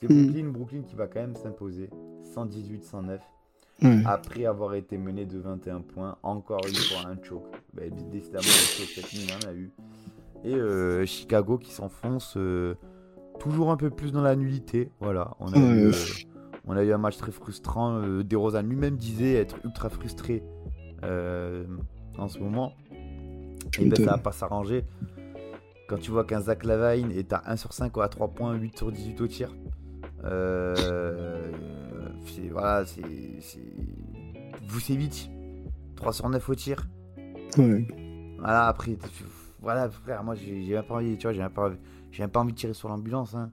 C'est 0.00 0.08
Mm. 0.10 0.22
Brooklyn, 0.24 0.48
Brooklyn 0.50 0.82
qui 0.82 0.94
va 0.96 1.06
quand 1.06 1.20
même 1.20 1.36
s'imposer 1.36 1.88
118-109 2.34 3.18
Après 4.04 4.44
avoir 4.44 4.74
été 4.74 4.98
mené 4.98 5.24
de 5.26 5.38
21 5.38 5.80
points. 5.80 6.16
Encore 6.22 6.60
une 6.66 6.74
fois 6.74 7.10
un 7.10 7.22
choke. 7.22 7.46
Bah, 7.74 7.82
décidément, 8.10 8.40
un 8.40 8.42
choke 8.42 8.88
cette 8.94 9.12
nuit, 9.12 9.26
on 9.30 9.46
en 9.46 9.50
a 9.50 9.54
eu. 9.54 9.72
Et 10.44 10.54
euh, 10.54 11.04
Chicago 11.06 11.58
qui 11.58 11.70
s'enfonce 11.70 12.34
euh, 12.36 12.74
toujours 13.38 13.70
un 13.70 13.76
peu 13.76 13.90
plus 13.90 14.12
dans 14.12 14.22
la 14.22 14.36
nullité. 14.36 14.90
Voilà, 15.00 15.36
on 15.38 15.52
a, 15.52 15.58
eu, 15.58 15.86
euh, 15.86 15.92
on 16.66 16.76
a 16.76 16.82
eu 16.82 16.92
un 16.92 16.98
match 16.98 17.16
très 17.16 17.32
frustrant. 17.32 18.00
DeRozan 18.22 18.62
lui-même 18.62 18.96
disait 18.96 19.34
être 19.34 19.56
ultra 19.64 19.88
frustré 19.88 20.42
en 21.02 22.28
ce 22.28 22.38
moment. 22.38 22.72
Et 23.78 23.86
ben, 23.86 23.96
ça 23.96 24.12
va 24.12 24.18
pas 24.18 24.32
s'arranger. 24.32 24.84
Quand 25.88 25.98
tu 25.98 26.10
vois 26.10 26.24
qu'un 26.24 26.40
Zach 26.40 26.64
Lavine 26.64 27.10
est 27.10 27.32
à 27.32 27.42
1 27.46 27.56
sur 27.56 27.72
5 27.72 27.96
à 27.98 28.08
3 28.08 28.28
points, 28.28 28.54
8 28.54 28.78
sur 28.78 28.92
18 28.92 29.20
au 29.20 29.26
tir. 29.26 29.52
Euh, 30.24 31.50
c'est- 32.30 32.48
voilà, 32.48 32.84
c'est. 32.86 33.02
c'est- 33.40 33.58
Vucevic, 34.68 35.30
3 35.96 36.12
sur 36.12 36.28
9 36.28 36.48
au 36.48 36.54
tir. 36.54 36.86
Ouais. 37.58 37.86
Voilà, 38.38 38.68
après, 38.68 38.96
voilà, 39.60 39.90
frère, 39.90 40.22
moi 40.24 40.34
j'ai 40.34 40.74
même 40.74 40.82
pas 40.84 40.94
envie, 40.94 41.16
tu 41.16 41.22
vois, 41.26 41.32
j'ai 41.32 41.40
même 41.40 41.50
pas, 41.50 41.72
j'ai 42.12 42.22
même 42.22 42.30
pas 42.30 42.40
envie 42.40 42.52
de 42.52 42.58
tirer 42.58 42.74
sur 42.74 42.88
l'ambulance, 42.88 43.34
hein. 43.34 43.52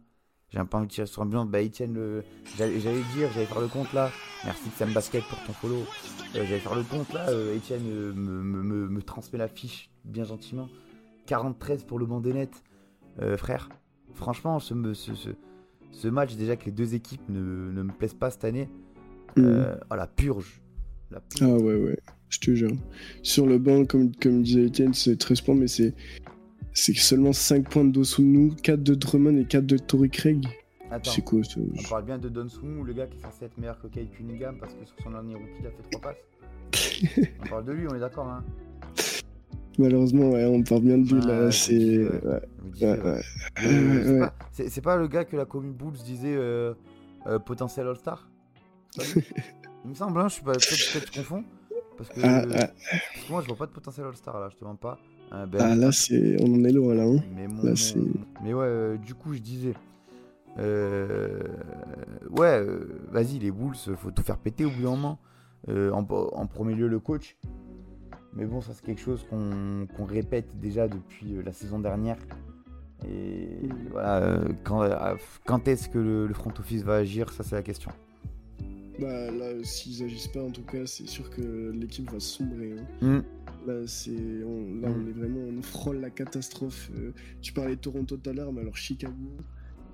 J'ai 0.50 0.60
même 0.60 0.68
pas 0.68 0.78
envie 0.78 0.88
de 0.88 0.92
tirer 0.94 1.08
sur 1.08 1.22
l'ambulance. 1.24 1.50
Bah, 1.50 1.62
Etienne, 1.62 1.94
le... 1.94 2.24
j'allais 2.58 2.78
dire, 2.80 3.30
j'allais 3.34 3.46
faire 3.46 3.60
le 3.60 3.68
compte 3.68 3.92
là. 3.92 4.10
Merci 4.46 4.70
Sam 4.78 4.94
Basket 4.94 5.22
pour 5.26 5.38
ton 5.44 5.52
follow. 5.52 5.76
Euh, 6.36 6.46
j'allais 6.46 6.60
faire 6.60 6.76
le 6.76 6.84
compte 6.84 7.12
là. 7.12 7.28
euh, 7.30 7.58
Etienne 7.58 7.82
euh, 7.86 8.14
me, 8.14 8.42
me, 8.44 8.64
me, 8.64 8.88
me 8.88 9.02
transmet 9.02 9.38
la 9.40 9.50
fiche 9.50 9.90
bien 10.06 10.24
gentiment. 10.24 10.70
43 11.26 11.78
pour 11.86 12.00
le 12.00 12.06
banc 12.06 12.22
des 12.22 12.32
nets. 12.32 12.64
Euh, 13.22 13.36
frère, 13.36 13.68
franchement, 14.14 14.60
ce, 14.60 14.74
me- 14.74 14.94
ce, 14.94 15.16
ce, 15.16 15.30
ce 15.98 16.08
match, 16.08 16.36
déjà 16.36 16.56
que 16.56 16.66
les 16.66 16.72
deux 16.72 16.94
équipes 16.96 17.28
ne, 17.30 17.40
ne 17.72 17.84
me 17.84 17.92
plaisent 17.92 18.14
pas 18.14 18.30
cette 18.30 18.46
année, 18.46 18.70
Mm. 19.36 19.46
euh, 19.46 19.76
oh, 19.92 19.96
la 19.96 20.08
purge. 20.08 20.62
La 21.12 21.20
purge. 21.20 21.44
Ah 21.44 21.56
ouais, 21.64 21.76
ouais, 21.76 22.00
je 22.30 22.40
te 22.40 22.56
jure. 22.56 22.72
Sur 23.22 23.46
le 23.46 23.60
banc, 23.60 23.86
comme, 23.86 24.12
comme 24.16 24.42
disait 24.42 24.66
Etienne, 24.66 24.94
c'est 24.94 25.16
13 25.18 25.42
points, 25.42 25.56
mais 25.56 25.68
c'est 25.68 25.94
c'est 26.74 26.96
seulement 26.96 27.34
5 27.34 27.70
points 27.70 27.86
de 27.86 27.92
Dosunmu, 27.92 28.56
4 28.62 28.84
de 28.84 28.94
Drummond 28.94 29.38
et 29.38 29.46
4 29.46 29.66
de 29.66 29.78
Tory 29.78 30.10
Craig. 30.10 30.46
Attends. 30.92 31.12
C'est 31.12 31.24
quoi 31.24 31.42
On 31.58 31.90
parle 31.90 32.06
bien 32.06 32.18
de 32.18 32.30
Don 32.30 32.48
Sumu, 32.48 32.84
le 32.84 32.94
gars 32.94 33.08
qui 33.08 33.18
est 33.18 33.22
censé 33.22 33.46
être 33.46 33.58
meilleur 33.58 33.80
que 33.82 33.88
Kate 33.88 34.12
Cunningham 34.12 34.58
parce 34.60 34.74
que 34.74 34.86
sur 34.86 34.96
son 35.04 35.12
dernier 35.12 35.34
rookie, 35.36 35.60
il 35.60 35.68
a 35.68 35.72
fait 35.72 35.84
3 35.92 36.02
passes. 36.02 37.28
on 37.44 37.48
parle 37.50 37.66
de 37.66 37.72
lui, 37.74 37.88
on 37.90 37.96
est 37.96 38.00
d'accord, 38.00 38.28
hein 38.28 38.44
Malheureusement, 39.78 40.30
ouais, 40.32 40.46
on 40.46 40.64
parle 40.64 40.82
bien 40.82 40.98
de 40.98 41.08
lui 41.14 41.22
là. 41.22 41.52
C'est. 41.52 42.08
c'est 44.70 44.82
pas- 44.82 44.98
le 44.98 45.08
gars 45.08 45.26
que 45.26 45.36
la 45.36 45.46
commune 45.46 45.74
Bulls 45.74 45.98
disait 46.04 46.36
euh, 46.36 46.74
euh, 47.28 47.40
potentiel 47.40 47.88
All-Star? 47.88 48.30
Il 49.86 49.90
me 49.92 49.94
semble, 49.96 50.20
hein, 50.20 50.28
je 50.28 50.34
suis 50.36 50.44
pas. 50.44 50.54
Peut-être 50.54 51.08
je 51.14 51.20
confonds. 51.20 51.44
Parce 51.98 52.10
que, 52.10 52.20
Ah, 52.24 52.42
ah, 52.44 52.68
parce 52.92 53.26
que 53.26 53.32
moi, 53.32 53.42
je 53.42 53.48
vois 53.48 53.58
pas 53.58 53.66
de 53.66 53.72
potentiel 53.72 54.06
All-Star 54.08 54.40
là, 54.40 54.50
je 54.52 54.58
te 54.58 54.64
mens 54.64 54.76
pas. 54.76 54.98
Euh, 55.34 55.46
ben, 55.46 55.60
ah, 55.62 55.76
là, 55.76 55.92
c'est... 55.92 56.38
on 56.42 56.54
en 56.56 56.64
est 56.64 56.72
loin 56.72 56.94
là. 56.96 57.04
Hein. 57.04 57.20
Mais, 57.36 57.48
mon- 57.48 57.64
Là, 57.64 57.74
mais 58.44 58.54
ouais, 58.54 58.66
euh, 58.66 58.98
du 58.98 59.14
coup, 59.14 59.34
je 59.34 59.40
disais. 59.40 59.74
euh, 60.60 61.40
ouais, 62.30 62.60
euh, 62.62 63.00
vas-y, 63.12 63.40
les 63.40 63.52
Bulls, 63.52 63.76
faut 63.76 64.12
tout 64.12 64.24
faire 64.24 64.38
péter 64.38 64.66
au 64.66 64.70
bout 64.70 64.82
d'un 64.84 64.92
moment. 64.92 65.20
Euh, 65.70 65.92
en, 65.92 66.00
en 66.10 66.46
premier 66.48 66.76
lieu, 66.76 66.88
le 66.88 67.00
coach. 67.00 67.36
Mais 68.38 68.46
bon, 68.46 68.62
ça, 68.62 68.72
c'est 68.74 68.86
quelque 68.86 69.02
chose 69.02 69.26
qu'on 69.30 70.06
répète 70.06 70.60
déjà 70.60 70.88
depuis 70.88 71.36
euh, 71.36 71.42
la 71.44 71.52
saison 71.54 71.80
dernière. 71.80 72.18
Et 73.08 73.48
voilà, 73.92 74.18
euh, 74.24 74.50
quand, 74.64 74.84
euh, 74.84 75.16
quand 75.46 75.68
est-ce 75.68 75.90
que 75.90 75.98
le, 76.00 76.28
le 76.28 76.34
front 76.34 76.54
office 76.60 76.84
va 76.84 76.96
agir? 76.98 77.32
Ça, 77.32 77.44
c'est 77.44 77.56
la 77.56 77.64
question. 77.64 77.92
Bah 79.00 79.30
là, 79.32 79.52
s'ils 79.64 80.04
agissent 80.04 80.28
pas, 80.30 80.42
en 80.44 80.50
tout 80.52 80.64
cas, 80.64 80.86
c'est 80.86 81.08
sûr 81.08 81.30
que 81.30 81.72
l'équipe 81.72 82.10
va 82.12 82.20
sombrer. 82.20 82.76
hein. 82.80 82.86
Hmm. 83.02 83.22
Là, 83.68 83.86
c'est, 83.86 84.12
on, 84.46 84.82
là, 84.82 84.90
Mm. 84.90 85.04
on 85.04 85.08
est 85.10 85.12
vraiment, 85.14 85.40
on 85.58 85.62
frôle 85.62 85.98
la 86.00 86.10
catastrophe. 86.10 86.90
Tu 87.42 87.54
parlais 87.54 87.76
de 87.76 87.82
Toronto 87.82 88.18
tout 88.18 88.30
à 88.30 88.34
l'heure, 88.34 88.52
mais 88.54 88.62
alors 88.62 88.78
Chicago, 88.78 89.14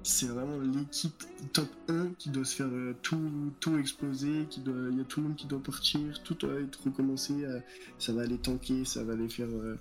c'est 0.03 0.25
vraiment 0.27 0.59
l'équipe 0.59 1.23
top 1.53 1.67
1 1.87 2.07
qui 2.17 2.29
doit 2.29 2.43
se 2.45 2.55
faire 2.55 2.67
euh, 2.67 2.93
tout, 3.01 3.17
tout 3.59 3.77
exploser, 3.77 4.45
qui 4.49 4.59
doit, 4.59 4.75
il 4.91 4.97
y 4.97 5.01
a 5.01 5.05
tout 5.05 5.21
le 5.21 5.27
monde 5.29 5.35
qui 5.37 5.47
doit 5.47 5.61
partir, 5.63 6.01
tout 6.23 6.33
doit 6.35 6.59
être 6.59 6.79
recommencé. 6.83 7.45
euh, 7.45 7.59
ça 7.99 8.11
va 8.13 8.23
aller 8.23 8.37
tanker, 8.37 8.83
ça 8.85 9.03
va 9.03 9.13
aller 9.13 9.29
faire 9.29 9.47
euh, 9.49 9.77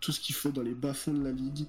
tout 0.00 0.12
ce 0.12 0.20
qu'il 0.20 0.34
faut 0.36 0.50
dans 0.50 0.62
les 0.62 0.74
bas-fonds 0.74 1.14
de 1.14 1.24
la 1.24 1.32
ligue. 1.32 1.66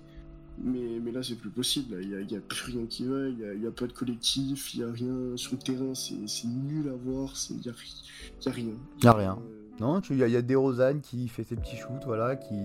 Mais, 0.60 1.00
mais 1.04 1.12
là, 1.12 1.22
c'est 1.22 1.36
plus 1.36 1.50
possible. 1.52 1.98
Il 2.02 2.10
n'y 2.28 2.36
a, 2.36 2.40
plus 2.42 2.72
rien 2.72 2.86
qui 2.88 3.06
va, 3.06 3.28
il 3.30 3.60
n'y 3.60 3.68
a, 3.68 3.72
pas 3.72 3.86
de 3.88 3.94
collectif, 3.94 4.74
il 4.74 4.80
n'y 4.84 4.86
a 4.90 4.92
rien 4.92 5.36
sur 5.36 5.54
le 5.54 5.60
terrain, 5.60 5.94
c'est, 5.94 6.16
nul 6.48 6.90
à 6.90 6.94
voir, 6.96 7.34
il 7.52 7.58
n'y 7.58 7.68
a, 7.70 7.72
ri- 7.72 8.04
il 8.42 8.46
y 8.46 8.50
a 8.50 8.52
rien. 8.52 8.74
A 9.06 9.14
rien. 9.14 9.40
Non, 9.80 10.02
il 10.10 10.18
y, 10.18 10.24
a- 10.24 10.28
y 10.28 10.36
a 10.36 10.42
DeRozan 10.42 11.00
qui 11.02 11.28
fait 11.28 11.44
ses 11.44 11.56
petits 11.56 11.76
shoots, 11.78 12.04
voilà. 12.06 12.36
Qui... 12.36 12.56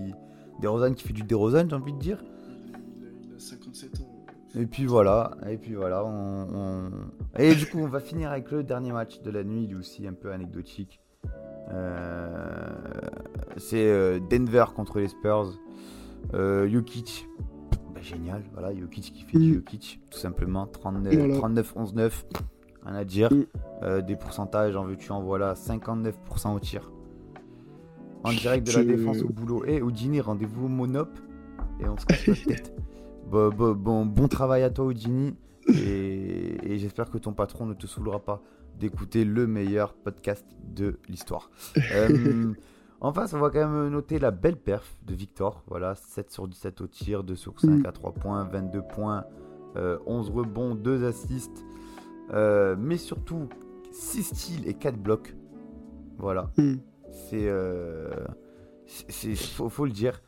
DeRozan 0.61 0.93
qui 0.95 1.07
fait 1.07 1.13
du 1.13 1.21
DeRozan, 1.23 1.67
j'ai 1.69 1.75
envie 1.75 1.93
de 1.93 1.99
dire. 1.99 2.17
A- 2.73 2.77
il 3.29 3.35
a 3.35 3.39
57 3.39 3.99
ans. 4.01 4.12
Et 4.55 4.65
puis 4.67 4.85
voilà, 4.85 5.31
et 5.49 5.57
puis 5.57 5.73
voilà, 5.73 6.05
on, 6.05 6.47
on- 6.53 6.91
Et 7.39 7.55
du 7.55 7.65
coup, 7.65 7.79
on 7.79 7.87
va 7.87 7.99
finir 7.99 8.29
avec 8.31 8.51
le 8.51 8.63
dernier 8.63 8.91
match 8.91 9.21
de 9.21 9.31
la 9.31 9.43
nuit, 9.43 9.65
lui 9.67 9.75
aussi 9.75 10.05
un 10.07 10.13
peu 10.13 10.31
anecdotique. 10.31 10.99
Euh, 11.71 12.69
C'est 13.57 13.87
euh, 13.89 14.19
Denver 14.19 14.65
contre 14.75 14.99
les 14.99 15.07
Spurs. 15.07 15.53
Euh, 16.33 16.69
Jokic, 16.69 17.27
bah, 17.93 18.01
génial, 18.01 18.43
voilà, 18.53 18.73
Jokic 18.75 19.11
qui 19.13 19.23
fait 19.23 19.37
du 19.39 19.51
Mm. 19.51 19.55
Jokic, 19.55 20.01
tout 20.11 20.17
simplement. 20.19 20.67
39, 20.67 21.13
Voilà. 21.15 21.35
39 21.35 21.73
11-9, 21.75 22.25
rien 22.85 22.95
à 22.95 23.03
dire. 23.05 23.33
Mm. 23.33 23.45
Euh, 23.83 24.01
des 24.01 24.15
pourcentages, 24.15 24.75
en 24.75 24.83
veux-tu, 24.83 25.11
en 25.11 25.21
voilà, 25.21 25.55
59% 25.55 26.53
au 26.55 26.59
tir. 26.59 26.91
En 28.23 28.31
direct 28.31 28.67
de 28.67 28.71
la 28.77 28.83
défense 28.85 29.21
au 29.21 29.29
boulot. 29.29 29.65
Et 29.65 29.81
au 29.81 29.91
dîner, 29.91 30.21
rendez-vous 30.21 30.65
au 30.65 30.69
Monop 30.69 31.09
et 31.81 31.87
on 31.89 31.97
se 31.97 32.05
casse 32.05 32.27
la 32.27 32.35
tête. 32.55 32.73
Bon, 33.33 33.49
bon, 33.49 33.73
bon, 33.73 34.05
bon 34.05 34.27
travail 34.27 34.61
à 34.61 34.69
toi, 34.69 34.85
Houdini. 34.85 35.35
Et, 35.67 36.71
et 36.73 36.77
j'espère 36.77 37.09
que 37.09 37.17
ton 37.17 37.33
patron 37.33 37.65
ne 37.65 37.73
te 37.73 37.87
saoulera 37.87 38.19
pas 38.19 38.43
d'écouter 38.79 39.25
le 39.25 39.47
meilleur 39.47 39.95
podcast 39.95 40.45
de 40.63 40.99
l'histoire. 41.09 41.49
Euh, 41.95 42.53
en 43.01 43.11
face, 43.11 43.33
on 43.33 43.39
va 43.39 43.49
quand 43.49 43.67
même 43.67 43.89
noter 43.89 44.19
la 44.19 44.29
belle 44.29 44.55
perf 44.55 44.95
de 45.07 45.15
Victor. 45.15 45.63
Voilà, 45.67 45.95
7 45.95 46.31
sur 46.31 46.47
17 46.47 46.81
au 46.81 46.87
tir, 46.87 47.23
2 47.23 47.35
sur 47.35 47.59
5 47.59 47.69
Mm. 47.79 47.85
à 47.87 47.91
3 47.91 48.13
points, 48.13 48.43
22 48.45 48.81
points, 48.83 49.25
euh, 49.77 49.97
11 50.05 50.29
rebonds, 50.29 50.75
2 50.75 51.03
assists. 51.03 51.65
Euh, 52.33 52.75
mais 52.77 52.97
surtout, 52.97 53.49
6 53.91 54.23
steals 54.23 54.67
et 54.69 54.75
4 54.75 54.95
blocs. 54.97 55.35
Voilà. 56.19 56.51
C'est. 57.09 57.47
Euh, 57.49 58.09
c'est- 58.85 59.11
c'est- 59.11 59.35
faut, 59.35 59.69
faut 59.69 59.85
le 59.85 59.91
dire. 59.91 60.21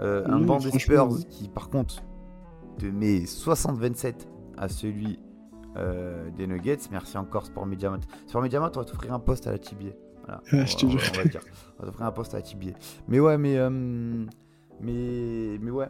Euh, 0.00 0.24
un 0.26 0.38
Non, 0.40 0.46
banc 0.46 0.58
des 0.58 0.70
Spurs 0.78 1.08
qui, 1.28 1.48
par 1.48 1.68
contre, 1.68 2.02
te 2.78 2.86
met 2.86 3.18
60-27 3.20 4.14
à 4.56 4.68
celui 4.68 5.18
euh, 5.76 6.30
des 6.30 6.46
Nuggets. 6.46 6.78
Merci 6.90 7.16
encore 7.18 7.46
Sport 7.46 7.66
Mediamat. 7.66 8.00
Sport 8.26 8.42
Mediamat, 8.42 8.70
on 8.74 8.78
va 8.80 8.84
t'offrir 8.84 9.12
un 9.12 9.20
poste 9.20 9.46
à 9.46 9.52
la 9.52 9.58
Tibier. 9.58 9.94
Voilà. 10.24 10.42
Ah, 10.52 10.64
je 10.64 10.76
te 10.76 10.86
jure. 10.86 11.00
on 11.12 11.16
va 11.16 11.22
le 11.24 11.28
dire. 11.28 11.40
On 11.78 11.82
va 11.82 11.86
t'offrir 11.88 12.06
un 12.06 12.12
poste 12.12 12.34
à 12.34 12.38
la 12.38 12.42
Tibier. 12.42 12.74
Mais 13.08 13.20
ouais, 13.20 13.38
mais. 13.38 13.56
euh, 13.58 13.70
mais, 14.80 15.58
mais 15.60 15.70
ouais, 15.70 15.88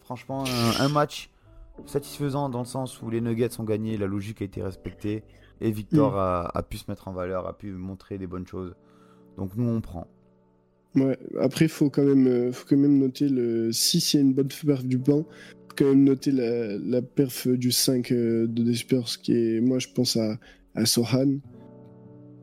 franchement, 0.00 0.44
un, 0.46 0.84
un 0.84 0.88
match 0.88 1.30
satisfaisant 1.86 2.48
dans 2.48 2.60
le 2.60 2.64
sens 2.64 3.02
où 3.02 3.10
les 3.10 3.20
Nuggets 3.20 3.58
ont 3.60 3.64
gagné, 3.64 3.96
la 3.96 4.06
logique 4.06 4.42
a 4.42 4.44
été 4.44 4.62
respectée. 4.62 5.24
Et 5.60 5.70
Victor 5.72 6.12
Mm. 6.12 6.18
a, 6.18 6.50
a 6.54 6.62
pu 6.62 6.76
se 6.76 6.84
mettre 6.88 7.08
en 7.08 7.12
valeur, 7.12 7.46
a 7.48 7.56
pu 7.56 7.72
montrer 7.72 8.16
des 8.18 8.26
bonnes 8.28 8.46
choses. 8.46 8.74
Donc 9.36 9.56
nous, 9.56 9.68
on 9.68 9.80
prend. 9.80 10.06
Ouais, 10.94 11.18
après, 11.40 11.66
faut 11.68 11.90
quand 11.90 12.02
même, 12.04 12.26
euh, 12.26 12.52
faut 12.52 12.64
quand 12.68 12.76
même 12.76 12.98
noter 12.98 13.28
le. 13.28 13.72
Si 13.72 14.16
a 14.16 14.20
une 14.20 14.34
bonne 14.34 14.48
perf 14.48 14.84
du 14.84 14.98
banc, 14.98 15.24
quand 15.78 15.86
même 15.86 16.04
noter 16.04 16.32
la, 16.32 16.76
la 16.78 17.00
perf 17.02 17.46
du 17.48 17.70
5 17.70 18.10
euh, 18.12 18.46
de 18.46 18.62
des 18.64 18.74
Spurs, 18.74 19.06
qui 19.22 19.32
est, 19.32 19.60
moi, 19.60 19.78
je 19.78 19.88
pense 19.94 20.16
à, 20.16 20.38
à 20.74 20.84
Sohan. 20.86 21.38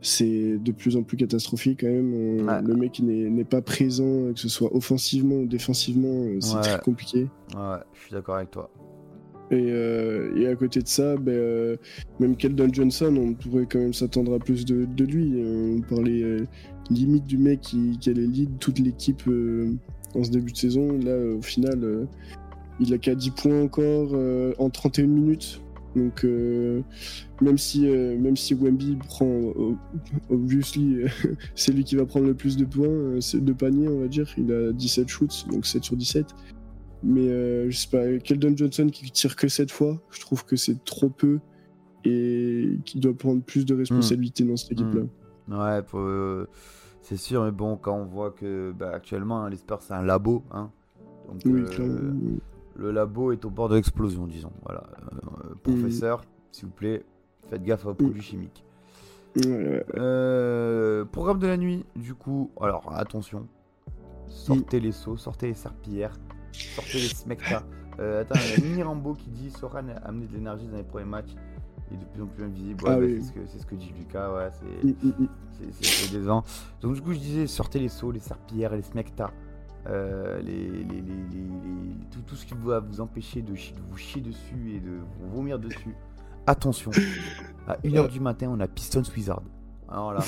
C'est 0.01 0.57
de 0.59 0.71
plus 0.71 0.97
en 0.97 1.03
plus 1.03 1.17
catastrophique 1.17 1.79
quand 1.81 1.87
même. 1.87 2.13
On- 2.13 2.45
Ouais. 2.47 2.61
Le 2.61 2.75
mec 2.75 2.99
n'est 2.99 3.43
pas 3.43 3.61
présent, 3.63 4.31
que 4.33 4.39
ce 4.39 4.49
soit 4.49 4.73
offensivement 4.75 5.35
ou 5.37 5.47
défensivement, 5.47 6.25
euh, 6.25 6.37
c'est 6.41 6.55
Ouais. 6.55 6.61
très 6.61 6.79
compliqué. 6.79 7.19
Ouais, 7.55 7.77
je 7.93 8.01
suis 8.01 8.11
d'accord 8.11 8.35
avec 8.35 8.51
toi. 8.51 8.69
Et, 9.51 9.55
euh, 9.69 10.35
et 10.37 10.47
à 10.47 10.55
côté 10.55 10.81
de 10.81 10.87
ça, 10.87 11.15
euh, 11.27 11.75
même 12.19 12.35
Keldon 12.35 12.67
Johnson, 12.71 13.15
on 13.17 13.33
pourrait 13.33 13.67
quand 13.69 13.79
même 13.79 13.93
s'attendre 13.93 14.33
à 14.35 14.39
plus 14.39 14.63
de, 14.65 14.85
de 14.85 15.05
lui. 15.05 15.33
Euh, 15.35 15.77
On 15.77 15.81
parlait 15.81 16.37
limite 16.91 17.25
du 17.25 17.37
mec 17.39 17.61
qui, 17.61 17.97
qui 17.99 18.09
allait 18.11 18.27
lead 18.27 18.57
toute 18.59 18.77
l'équipe 18.79 19.23
en 20.15 20.23
ce 20.23 20.29
début 20.31 20.51
de 20.51 20.57
saison. 20.57 20.97
Là, 20.99 21.15
au 21.35 21.41
final, 21.41 22.07
il 22.79 22.93
a 22.93 22.97
qu'à 22.97 23.15
10 23.15 23.31
points 23.31 23.61
encore 23.63 24.09
euh, 24.13 24.53
en 24.59 24.69
31 24.69 25.07
minutes. 25.07 25.61
Donc, 25.95 26.25
euh, 26.25 26.81
même 27.41 27.57
si, 27.57 27.87
euh, 27.87 28.17
même 28.19 28.35
si 28.35 28.53
Wemby 28.53 28.97
prend, 29.07 29.53
obviously, 30.29 31.05
c'est 31.55 31.71
lui 31.71 31.83
qui 31.83 31.95
va 31.95 32.05
prendre 32.05 32.25
le 32.25 32.33
plus 32.33 32.57
de 32.57 32.65
points, 32.65 32.87
euh, 32.87 33.19
de 33.33 33.53
paniers, 33.53 33.87
on 33.87 33.99
va 34.01 34.07
dire. 34.07 34.27
Il 34.37 34.51
a 34.51 34.71
17 34.73 35.07
shoots, 35.07 35.45
donc 35.49 35.65
7 35.65 35.83
sur 35.83 35.95
17. 35.95 36.27
Mais 37.03 37.69
je 37.69 37.77
sais 37.77 37.87
pas, 37.89 38.17
Keldon 38.19 38.55
Johnson 38.57 38.87
qui 38.91 39.09
tire 39.11 39.35
que 39.35 39.47
7 39.47 39.71
fois, 39.71 40.01
je 40.11 40.19
trouve 40.19 40.43
que 40.45 40.55
c'est 40.55 40.83
trop 40.85 41.09
peu 41.09 41.39
et 42.03 42.77
qui 42.85 42.99
doit 42.99 43.13
prendre 43.13 43.41
plus 43.41 43.65
de 43.65 43.73
responsabilités 43.75 44.43
dans 44.43 44.57
cette 44.57 44.71
équipe-là. 44.73 45.01
Ouais, 45.47 45.81
faut- 45.85 45.99
euh, 45.99 46.47
c'est 47.01 47.17
sûr, 47.17 47.43
mais 47.43 47.51
bon, 47.51 47.77
quand 47.77 47.95
on 47.95 48.05
voit 48.05 48.31
que 48.31 48.71
bah, 48.77 48.91
actuellement, 48.93 49.43
hein, 49.43 49.49
les 49.49 49.57
Spurs, 49.57 49.81
c'est 49.81 49.93
un 49.93 50.01
labo. 50.01 50.43
Hein, 50.51 50.71
donc, 51.29 51.41
Oui, 51.45 51.63
clairement. 51.65 51.95
Le 52.75 52.91
labo 52.91 53.31
est 53.31 53.43
au 53.45 53.49
bord 53.49 53.69
de 53.69 53.75
l'explosion, 53.75 54.27
disons. 54.27 54.51
Voilà. 54.63 54.83
Euh, 55.13 55.55
professeur, 55.63 56.23
s'il 56.51 56.65
vous 56.65 56.73
plaît, 56.73 57.03
faites 57.49 57.63
gaffe 57.63 57.85
aux 57.85 57.93
produits 57.93 58.21
chimiques. 58.21 58.63
Ouais, 59.37 59.45
ouais. 59.51 59.85
Euh, 59.97 61.03
programme 61.05 61.39
de 61.39 61.47
la 61.47 61.57
nuit, 61.57 61.85
du 61.95 62.13
coup, 62.13 62.51
alors 62.61 62.93
attention, 62.95 63.47
sortez 64.27 64.79
les 64.79 64.91
seaux, 64.93 65.17
sortez 65.17 65.47
les 65.47 65.53
serpillères, 65.53 66.17
sortez 66.53 66.99
les 66.99 67.07
smecta. 67.07 67.63
Euh, 67.99 68.21
attends, 68.21 68.35
il 68.57 68.77
y 68.77 68.81
a 68.81 68.85
qui 69.17 69.29
dit 69.29 69.49
Soran 69.51 69.87
a 69.89 70.07
amené 70.07 70.27
de 70.27 70.33
l'énergie 70.33 70.67
dans 70.67 70.77
les 70.77 70.83
premiers 70.83 71.05
matchs. 71.05 71.33
Il 71.91 71.97
est 71.97 71.99
de 71.99 72.05
plus 72.05 72.23
en 72.23 72.27
plus 72.27 72.43
invisible. 72.43 72.83
Ouais, 72.83 72.89
Ah 72.91 72.97
bah, 72.97 73.05
oui. 73.05 73.17
c'est, 73.21 73.27
ce 73.27 73.31
que, 73.33 73.39
c'est 73.45 73.59
ce 73.59 73.65
que 73.65 73.75
dit 73.75 73.93
Lucas, 73.97 74.33
ouais, 74.33 74.49
c'est, 74.51 74.83
Mm, 74.87 74.89
mm, 75.03 75.07
mm. 75.23 75.27
c'est, 75.51 75.73
c'est- 75.73 75.83
c'est 76.07 76.11
décevant. 76.17 76.43
Donc, 76.81 76.93
du 76.95 77.01
coup, 77.01 77.13
je 77.13 77.19
disais 77.19 77.47
sortez 77.47 77.79
les 77.79 77.89
seaux, 77.89 78.11
les 78.11 78.19
serpillères, 78.19 78.75
les 78.75 78.81
smecta. 78.81 79.31
Euh, 79.87 80.41
les, 80.41 80.67
les, 80.69 80.83
les- 80.83 81.01
les- 81.01 81.01
les- 81.01 82.09
tout, 82.11 82.21
tout 82.25 82.35
ce 82.35 82.45
qui 82.45 82.53
va 82.63 82.79
vous 82.79 83.01
empêcher 83.01 83.41
de, 83.41 83.53
vous 83.89 83.97
chier 83.97 84.21
dessus 84.21 84.73
et 84.75 84.79
de 84.79 84.99
vous 85.19 85.29
vomir 85.29 85.59
dessus. 85.59 85.95
Attention, 86.47 86.91
à 87.67 87.77
1h 87.77 88.09
du 88.11 88.19
matin, 88.19 88.49
on 88.51 88.59
a 88.59 88.67
Pistons 88.67 89.01
Wizard. 89.15 89.41
Alors 89.89 90.13
là, 90.13 90.23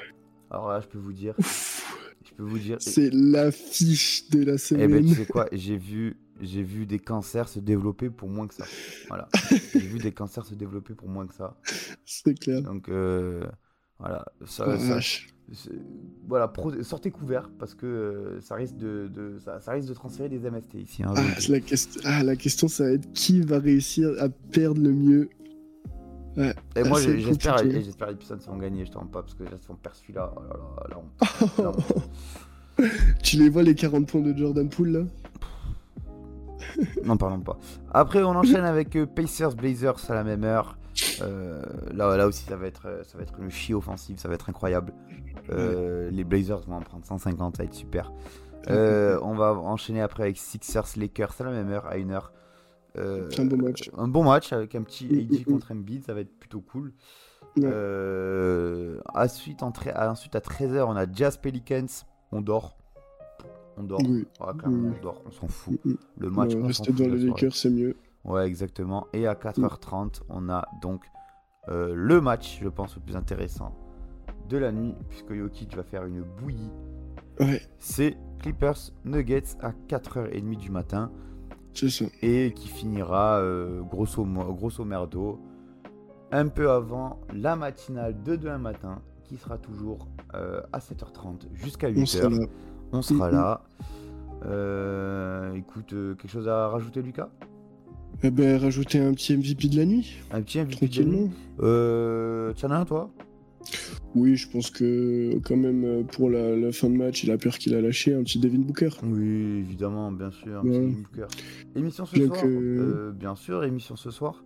alors 0.50 0.68
là, 0.68 0.80
je 0.80 0.86
peux 0.88 0.98
vous 0.98 1.12
dire, 1.12 1.34
je 1.38 2.34
peux 2.36 2.42
vous 2.42 2.58
dire, 2.58 2.76
C'est 2.80 3.10
l'affiche 3.12 4.28
de 4.30 4.42
la 4.44 4.54
eh 4.54 4.58
semaine. 4.58 4.90
ben, 4.90 5.06
tu 5.06 5.14
sais 5.14 5.26
quoi, 5.26 5.46
j'ai 5.52 5.76
vu, 5.76 6.16
j'ai 6.40 6.62
vu 6.62 6.86
des 6.86 6.98
cancers 6.98 7.48
se 7.48 7.60
développer 7.60 8.10
pour 8.10 8.28
moins 8.28 8.46
que 8.48 8.54
ça. 8.54 8.64
Voilà, 9.08 9.28
j'ai 9.72 9.78
vu 9.80 9.98
des 9.98 10.12
cancers 10.12 10.44
se 10.44 10.54
développer 10.54 10.94
pour 10.94 11.08
moins 11.08 11.26
que 11.26 11.34
ça. 11.34 11.56
C'est 12.04 12.34
clair. 12.38 12.62
Donc 12.62 12.88
euh, 12.88 13.44
voilà, 13.98 14.24
ça, 14.46 14.64
Oh, 14.68 15.00
voilà, 16.28 16.46
pro- 16.48 16.82
sortez 16.82 17.10
couvert 17.10 17.50
parce 17.58 17.74
que 17.74 17.86
euh, 17.86 18.40
ça 18.40 18.54
risque 18.54 18.76
de, 18.76 19.08
de- 19.12 19.38
ça, 19.44 19.60
ça 19.60 19.72
risque 19.72 19.88
de 19.88 19.94
transférer 19.94 20.28
des 20.28 20.38
MST 20.50 20.74
ici. 20.74 21.02
hein, 21.02 21.12
Ah, 21.16 21.22
la, 21.48 21.58
quest- 21.60 22.00
ah, 22.04 22.22
la 22.22 22.36
question, 22.36 22.68
ça 22.68 22.84
va 22.84 22.90
être 22.92 23.12
qui 23.12 23.40
va 23.40 23.58
réussir 23.58 24.10
à 24.20 24.28
perdre 24.28 24.80
le 24.80 24.92
mieux. 24.92 25.28
Ouais. 26.36 26.54
Et 26.76 26.84
moi, 26.84 27.00
j'espère, 27.00 27.58
j'espère 27.58 28.08
les 28.10 28.14
Pistons 28.16 28.36
vont 28.46 28.56
gagner. 28.58 28.86
Je 28.86 28.92
t'en 28.92 29.04
pas 29.06 29.22
parce 29.22 29.34
que 29.34 29.42
là, 29.42 29.50
si 29.60 29.68
on 29.70 29.74
perd 29.74 29.96
celui-là, 29.96 30.32
oh 30.36 30.88
là 30.88 30.96
on- 31.58 31.62
là, 31.62 31.72
on- 32.78 32.82
tu 33.22 33.36
les 33.36 33.48
vois 33.50 33.62
les 33.64 33.74
40 33.74 34.06
points 34.06 34.20
de 34.20 34.36
Jordan 34.36 34.68
Poole 34.68 34.88
là? 34.90 35.00
N'en 37.04 37.16
parlons 37.16 37.40
pas. 37.40 37.58
Après, 37.92 38.22
on 38.22 38.30
enchaîne 38.30 38.64
avec 38.64 38.94
euh, 38.96 39.04
Pacers 39.06 39.54
Blazers 39.56 40.08
à 40.08 40.14
la 40.14 40.24
même 40.24 40.44
heure. 40.44 40.78
Euh, 41.22 41.62
là, 41.92 42.16
là 42.16 42.26
aussi, 42.26 42.44
ça 42.44 42.56
va 42.56 42.66
être, 42.66 42.86
euh, 42.86 43.02
ça 43.04 43.16
va 43.16 43.22
être 43.22 43.38
une 43.38 43.50
chie 43.50 43.74
offensive, 43.74 44.18
ça 44.18 44.28
va 44.28 44.34
être 44.34 44.48
incroyable. 44.48 44.92
Euh, 45.50 46.10
Les 46.10 46.24
Blazers 46.24 46.60
vont 46.66 46.76
en 46.76 46.80
prendre 46.80 47.04
150, 47.04 47.56
ça 47.56 47.62
va 47.62 47.66
être 47.66 47.74
super. 47.74 48.12
Euh, 48.68 49.18
on 49.22 49.34
va 49.34 49.54
enchaîner 49.54 50.02
après 50.02 50.24
avec 50.24 50.36
Sixers 50.36 50.96
Lakers 50.96 51.34
à 51.40 51.44
la 51.44 51.50
même 51.50 51.70
heure, 51.70 51.86
à 51.86 51.96
une 51.96 52.10
heure. 52.10 52.32
C'est 52.94 53.40
un 53.40 53.44
bon 53.46 53.56
match. 53.56 53.90
Un 53.96 54.08
bon 54.08 54.24
match 54.24 54.52
avec 54.52 54.74
un 54.74 54.82
petit 54.82 55.06
Mm, 55.06 55.18
AD 55.18 55.30
mm, 55.30 55.36
mm. 55.36 55.44
contre 55.44 55.72
Embiid, 55.72 56.04
ça 56.04 56.14
va 56.14 56.20
être 56.20 56.38
plutôt 56.38 56.60
cool. 56.60 56.92
Ensuite, 59.14 59.62
ensuite, 59.62 60.34
à 60.34 60.40
13h, 60.40 60.82
on 60.82 60.96
a 60.96 61.10
Jazz 61.10 61.36
Pelicans. 61.36 61.86
On 62.32 62.40
dort. 62.40 62.76
On 63.76 63.84
dort. 63.84 64.00
Oui. 64.02 64.26
Oui. 64.40 64.62
on 64.66 65.02
dort. 65.02 65.22
On 65.26 65.30
s'en 65.30 65.48
fout. 65.48 65.80
Le 66.18 66.30
match, 66.30 66.54
rester 66.54 66.92
dans 66.92 67.06
les. 67.06 67.26
Lakers, 67.26 67.54
c'est 67.54 67.70
mieux. 67.70 67.96
Ouais, 68.24 68.46
exactement. 68.46 69.06
Et 69.12 69.26
à 69.26 69.34
4h30, 69.34 70.20
on 70.28 70.48
a 70.50 70.64
donc 70.82 71.04
euh, 71.68 71.92
le 71.94 72.20
match, 72.20 72.58
je 72.62 72.68
pense, 72.68 72.94
le 72.96 73.02
plus 73.02 73.16
intéressant 73.16 73.74
de 74.48 74.56
la 74.58 74.72
nuit, 74.72 74.94
puisque 75.08 75.32
Jokic 75.34 75.74
va 75.76 75.82
faire 75.82 76.04
une 76.04 76.22
bouillie. 76.22 76.70
Ouais, 77.38 77.62
C'est 77.78 78.16
Clippers 78.40 78.90
Nuggets 79.04 79.56
à 79.60 79.70
4h30 79.88 80.56
du 80.56 80.70
matin 80.70 81.10
c'est 81.72 81.88
ça. 81.88 82.04
et 82.20 82.52
qui 82.54 82.68
finira 82.68 83.38
euh, 83.38 83.80
grosso, 83.82 84.24
grosso 84.24 84.84
merdo 84.84 85.38
un 86.32 86.48
peu 86.48 86.70
avant 86.70 87.20
la 87.32 87.56
matinale 87.56 88.22
de 88.22 88.36
demain 88.36 88.58
matin 88.58 89.00
qui 89.24 89.36
sera 89.36 89.56
toujours 89.58 90.08
euh, 90.34 90.60
à 90.72 90.78
7h30 90.80 91.46
jusqu'à 91.54 91.90
8h. 91.90 92.00
On 92.02 92.06
sera 92.06 92.28
là. 92.30 92.46
On 92.92 93.02
sera 93.02 93.28
Mhm. 93.30 93.34
là. 93.36 93.62
Euh, 94.46 95.54
écoute, 95.54 95.88
quelque 95.90 96.28
chose 96.28 96.48
à 96.48 96.68
rajouter, 96.68 97.02
Lucas? 97.02 97.28
Eh 98.22 98.30
ben, 98.30 98.56
rajouter 98.58 98.98
un 98.98 99.12
petit 99.14 99.36
MVP 99.36 99.68
de 99.68 99.76
la 99.78 99.86
nuit, 99.86 100.16
Un 100.30 100.42
petit 100.42 100.58
MVP 100.60 100.88
de 100.88 100.98
la 101.00 101.04
nuit. 101.06 101.30
Euh, 101.60 102.52
T'en 102.52 102.70
as 102.70 102.76
un, 102.80 102.84
toi? 102.84 103.10
Oui, 104.14 104.36
je 104.36 104.48
pense 104.50 104.70
que 104.70 105.38
quand 105.44 105.56
même 105.56 105.84
euh, 105.84 106.02
pour 106.02 106.28
la, 106.28 106.56
la 106.56 106.72
fin 106.72 106.90
de 106.90 106.96
match, 106.96 107.24
il 107.24 107.30
a 107.30 107.38
peur 107.38 107.56
qu'il 107.58 107.74
a 107.74 107.80
lâché 107.80 108.12
un 108.12 108.22
petit 108.22 108.38
Devin 108.38 108.58
Booker. 108.58 108.90
Oui, 109.04 109.58
évidemment, 109.60 110.10
bien 110.12 110.30
sûr. 110.30 110.58
un 110.58 110.62
Ouais. 110.62 110.70
petit 110.70 110.80
Devin 110.80 111.02
Booker. 111.02 111.26
Émission 111.76 112.04
ce 112.06 112.14
Bien 112.14 112.26
soir 112.26 112.40
que- 112.42 112.46
euh, 112.48 113.12
Bien 113.12 113.36
sûr, 113.36 113.64
émission 113.64 113.96
ce 113.96 114.10
soir. 114.10 114.44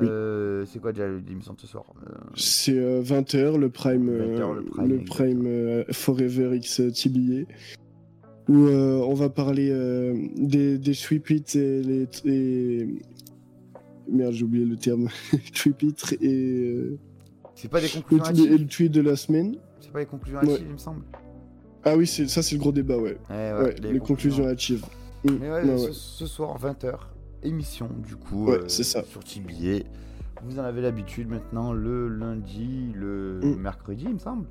Oui. 0.00 0.06
Euh, 0.08 0.64
c'est 0.66 0.78
quoi 0.78 0.92
déjà 0.92 1.08
l'émission 1.08 1.52
de 1.54 1.60
ce 1.60 1.66
soir? 1.66 1.84
Euh, 2.06 2.12
C'est 2.36 3.00
20h, 3.02 3.58
le 3.58 3.68
prime, 3.70 4.08
20h, 4.08 4.40
euh, 4.50 4.54
le 4.54 4.62
prime, 4.64 4.88
le 4.88 4.94
exactement. 5.00 5.04
prime 5.16 5.46
euh, 5.46 5.84
Forever 5.90 6.56
X 6.56 6.80
TBA, 6.94 7.46
où 8.50 8.66
euh, 8.66 8.96
on 9.06 9.14
va 9.14 9.28
parler 9.30 9.70
euh, 9.70 10.12
des, 10.36 10.76
des 10.76 10.90
et 10.92 11.82
les. 11.82 12.08
et- 12.24 12.88
Merde, 14.10 14.32
j'ai 14.32 14.44
oublié 14.44 14.64
le 14.66 14.74
terme. 14.76 15.08
sweep 15.54 15.82
hits 15.84 15.94
et, 16.20 16.34
euh, 16.34 16.98
C'est 17.54 17.68
pas 17.70 17.80
des 17.80 17.86
le 17.86 18.02
conclusions 18.02 18.44
et 18.44 18.58
le 18.58 18.66
tweet 18.66 18.90
de 18.90 19.02
la 19.02 19.14
semaine. 19.14 19.54
C'est 19.80 19.92
pas 19.92 20.00
les 20.00 20.06
conclusions 20.06 20.40
Ouais. 20.40 20.52
hâtives, 20.54 20.66
il 20.66 20.72
me 20.72 20.78
semble. 20.78 21.02
Ah 21.84 21.96
oui, 21.96 22.08
c'est 22.08 22.26
ça, 22.26 22.42
c'est 22.42 22.56
le 22.56 22.60
gros 22.60 22.72
débat, 22.72 22.98
ouais. 22.98 23.16
Eh 23.30 23.32
Ouais, 23.32 23.76
les, 23.80 24.00
conclusions 24.00 24.48
hâtives. 24.48 24.84
Mm, 25.24 25.30
Mais 25.40 25.48
ouais, 25.50 25.62
ouais, 25.64 25.92
ce, 25.92 26.26
soir, 26.26 26.58
20h, 26.58 26.92
émission 27.44 27.88
du 28.04 28.16
coup. 28.16 28.46
Ouais, 28.46 28.56
euh, 28.56 28.64
c'est 28.66 28.82
ça. 28.82 29.04
Sur 29.04 29.22
TBA. 29.22 29.84
Vous 30.42 30.58
en 30.58 30.62
avez 30.64 30.80
l'habitude 30.82 31.28
maintenant, 31.28 31.72
le 31.72 32.08
lundi, 32.08 32.90
le 32.96 33.38
Mm. 33.44 33.60
mercredi, 33.60 34.06
il 34.08 34.14
me 34.14 34.18
semble. 34.18 34.46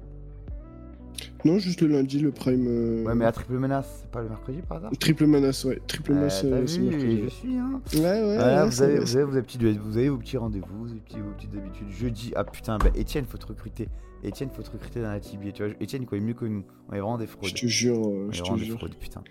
Non, 1.46 1.58
juste 1.60 1.82
le 1.82 1.88
lundi, 1.88 2.20
le 2.20 2.32
prime. 2.32 2.66
euh, 2.68 3.04
Ouais, 3.06 3.16
mais 3.16 3.24
la 3.26 3.32
triple 3.32 3.54
menace, 3.54 4.00
c'est 4.02 4.12
pas 4.12 4.22
le 4.22 4.30
mercredi 4.30 4.60
par 4.68 4.78
hasard 4.78 4.92
Triple 5.00 5.26
menace, 5.28 5.64
ouais. 5.66 5.80
Triple 5.88 6.12
Eh, 6.12 6.16
menace, 6.16 6.42
euh, 6.44 6.64
c'est 6.68 6.80
mercredi. 6.80 7.22
je 7.24 7.30
suis, 7.30 7.58
hein. 7.58 7.82
Ouais, 7.94 8.00
ouais. 8.02 8.36
Voilà, 8.36 8.64
ouais, 8.66 8.70
vous, 8.70 8.82
avez, 8.82 8.96
vrai, 8.98 9.06
vous, 9.06 9.16
avez, 9.16 9.24
vous, 9.26 9.32
avez 9.38 9.42
petits- 9.44 9.78
vous 9.78 9.98
avez 9.98 10.10
vos 10.10 10.18
petits 10.18 10.38
rendez-vous, 10.38 10.86
vos, 10.86 10.94
petits- 10.96 11.20
vos 11.22 11.32
petites 11.32 11.56
habitudes. 11.56 11.90
Jeudi, 11.90 12.34
ah 12.36 12.44
putain, 12.44 12.78
bah 12.78 12.90
Etienne, 13.00 13.26
faut 13.26 13.38
te 13.38 13.46
recruter. 13.48 13.88
Etienne, 14.26 14.50
faut 14.54 14.64
te 14.64 14.72
recruter 14.72 15.02
dans 15.02 15.12
la 15.12 15.20
TBA. 15.22 15.52
Tu 15.54 15.64
vois, 15.64 15.72
Etienne, 15.82 16.02
il 16.02 16.06
connaît 16.08 16.26
mieux 16.26 16.34
que 16.34 16.46
nous. 16.46 16.64
On 16.90 16.94
est 16.94 17.00
vraiment 17.00 17.18
des 17.18 17.28
fraudes. 17.28 17.48
Je 17.50 17.56
te 17.56 17.68
jure, 17.68 17.96
euh, 18.06 18.26
On 18.28 18.32
est 18.32 18.34
je 18.34 18.44
te 18.44 18.54
des 18.56 18.66
jure. 18.66 18.78
fraudes, 18.78 18.96
putain. 18.96 19.24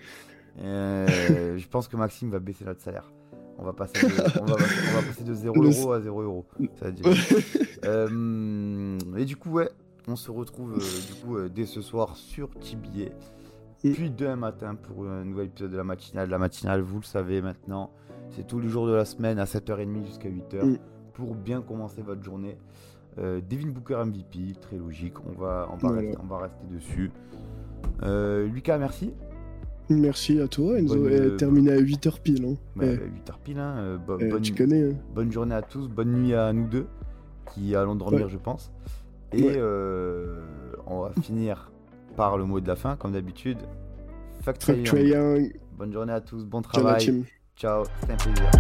Euh, 0.61 1.07
je 1.59 1.68
pense 1.68 1.88
que 1.88 1.97
Maxime 1.97 2.31
va 2.31 2.38
baisser 2.38 2.64
notre 2.64 2.81
salaire. 2.81 3.11
On 3.59 3.64
va 3.64 3.73
passer 3.73 4.07
de, 4.07 4.12
on 4.40 4.44
va, 4.47 4.55
passer- 4.55 4.75
on 4.92 5.01
va 5.01 5.07
passer 5.07 5.25
de 5.25 5.35
0 5.35 5.62
Le- 5.62 5.68
euros 5.71 5.92
à 5.92 6.01
0 6.01 6.23
euros. 6.23 6.47
Ça 6.81 6.90
dire. 6.90 7.05
Et 9.18 9.25
du 9.25 9.37
coup, 9.37 9.51
ouais, 9.51 9.68
on 10.09 10.16
se 10.16 10.31
retrouve 10.31 10.73
euh, 10.75 10.79
du 11.07 11.14
coup, 11.23 11.37
euh, 11.37 11.49
dès 11.49 11.66
ce 11.66 11.81
soir 11.81 12.16
sur. 12.16 12.49
Mm. 12.49 13.92
Puis 13.92 14.11
demain 14.11 14.37
matin 14.37 14.75
pour 14.75 15.07
un 15.07 15.25
nouvel 15.25 15.47
épisode 15.47 15.71
de 15.71 15.77
la 15.77 15.85
matinale. 15.85 16.29
La 16.29 16.38
matinale, 16.38 16.81
vous 16.81 16.99
le 16.99 17.05
savez 17.05 17.40
maintenant, 17.42 17.90
c'est 18.31 18.47
tous 18.47 18.59
les 18.59 18.68
jours 18.68 18.87
de 18.87 18.92
la 18.92 19.05
semaine 19.05 19.38
à 19.38 19.44
7h30 19.44 20.05
jusqu'à 20.07 20.29
8h 20.29 20.64
Mm. 20.64 20.79
pour 21.14 21.35
bien 21.35 21.61
commencer 21.62 22.03
votre 22.03 22.23
journée. 22.23 22.57
Euh, 23.18 23.40
Devin 23.49 23.68
Booker 23.68 24.03
MVP, 24.05 24.55
très 24.61 24.77
logique. 24.77 25.14
On 25.27 25.33
va, 25.33 25.68
on 25.73 25.77
va, 25.77 25.88
Voilà. 25.88 26.01
rester, 26.03 26.18
on 26.23 26.27
va 26.27 26.38
rester 26.38 26.66
dessus. 26.71 27.11
Euh, 28.03 28.47
Lucas, 28.47 28.79
merci. 28.79 29.12
Merci 29.90 30.38
à 30.40 30.47
toi, 30.49 30.79
Enzo. 30.79 30.94
Bonne, 30.97 31.07
euh, 31.12 31.37
terminé 31.37 31.73
à 31.73 31.79
8h 31.79 32.21
pile. 32.21 32.44
Hein. 32.44 32.55
Bah, 32.77 32.85
Eh, 32.87 32.97
8h 32.97 33.38
pile, 33.42 33.59
hein, 33.59 33.75
euh, 33.79 33.97
bo- 33.97 34.18
eh, 34.21 34.29
bonne, 34.29 34.42
Tu 34.42 34.55
connais, 34.55 34.90
hein. 34.92 34.97
bonne 35.14 35.33
journée 35.33 35.55
à 35.55 35.62
tous, 35.62 35.88
bonne 35.88 36.12
nuit 36.12 36.35
à 36.35 36.53
nous 36.53 36.68
deux 36.68 36.87
qui 37.55 37.75
allons 37.75 37.94
dormir, 37.94 38.27
Ouais. 38.27 38.29
je 38.31 38.37
pense. 38.37 38.71
Et 39.33 39.43
Ouais. 39.43 39.55
euh, 39.57 40.41
on 40.87 41.01
va 41.03 41.11
finir 41.23 41.71
par 42.17 42.38
le 42.38 42.45
mot 42.45 42.61
de 42.61 42.69
la 42.69 42.77
fin, 42.77 42.97
comme 42.97 43.12
d'habitude. 43.12 43.59
Young, 45.09 45.53
Bonne 45.77 45.93
journée 45.93 46.12
à 46.12 46.21
tous, 46.21 46.45
bon 46.45 46.62
travail. 46.62 47.25
Ciao, 47.57 47.85
c'était 48.01 48.12
un 48.12 48.17
plaisir. 48.17 48.51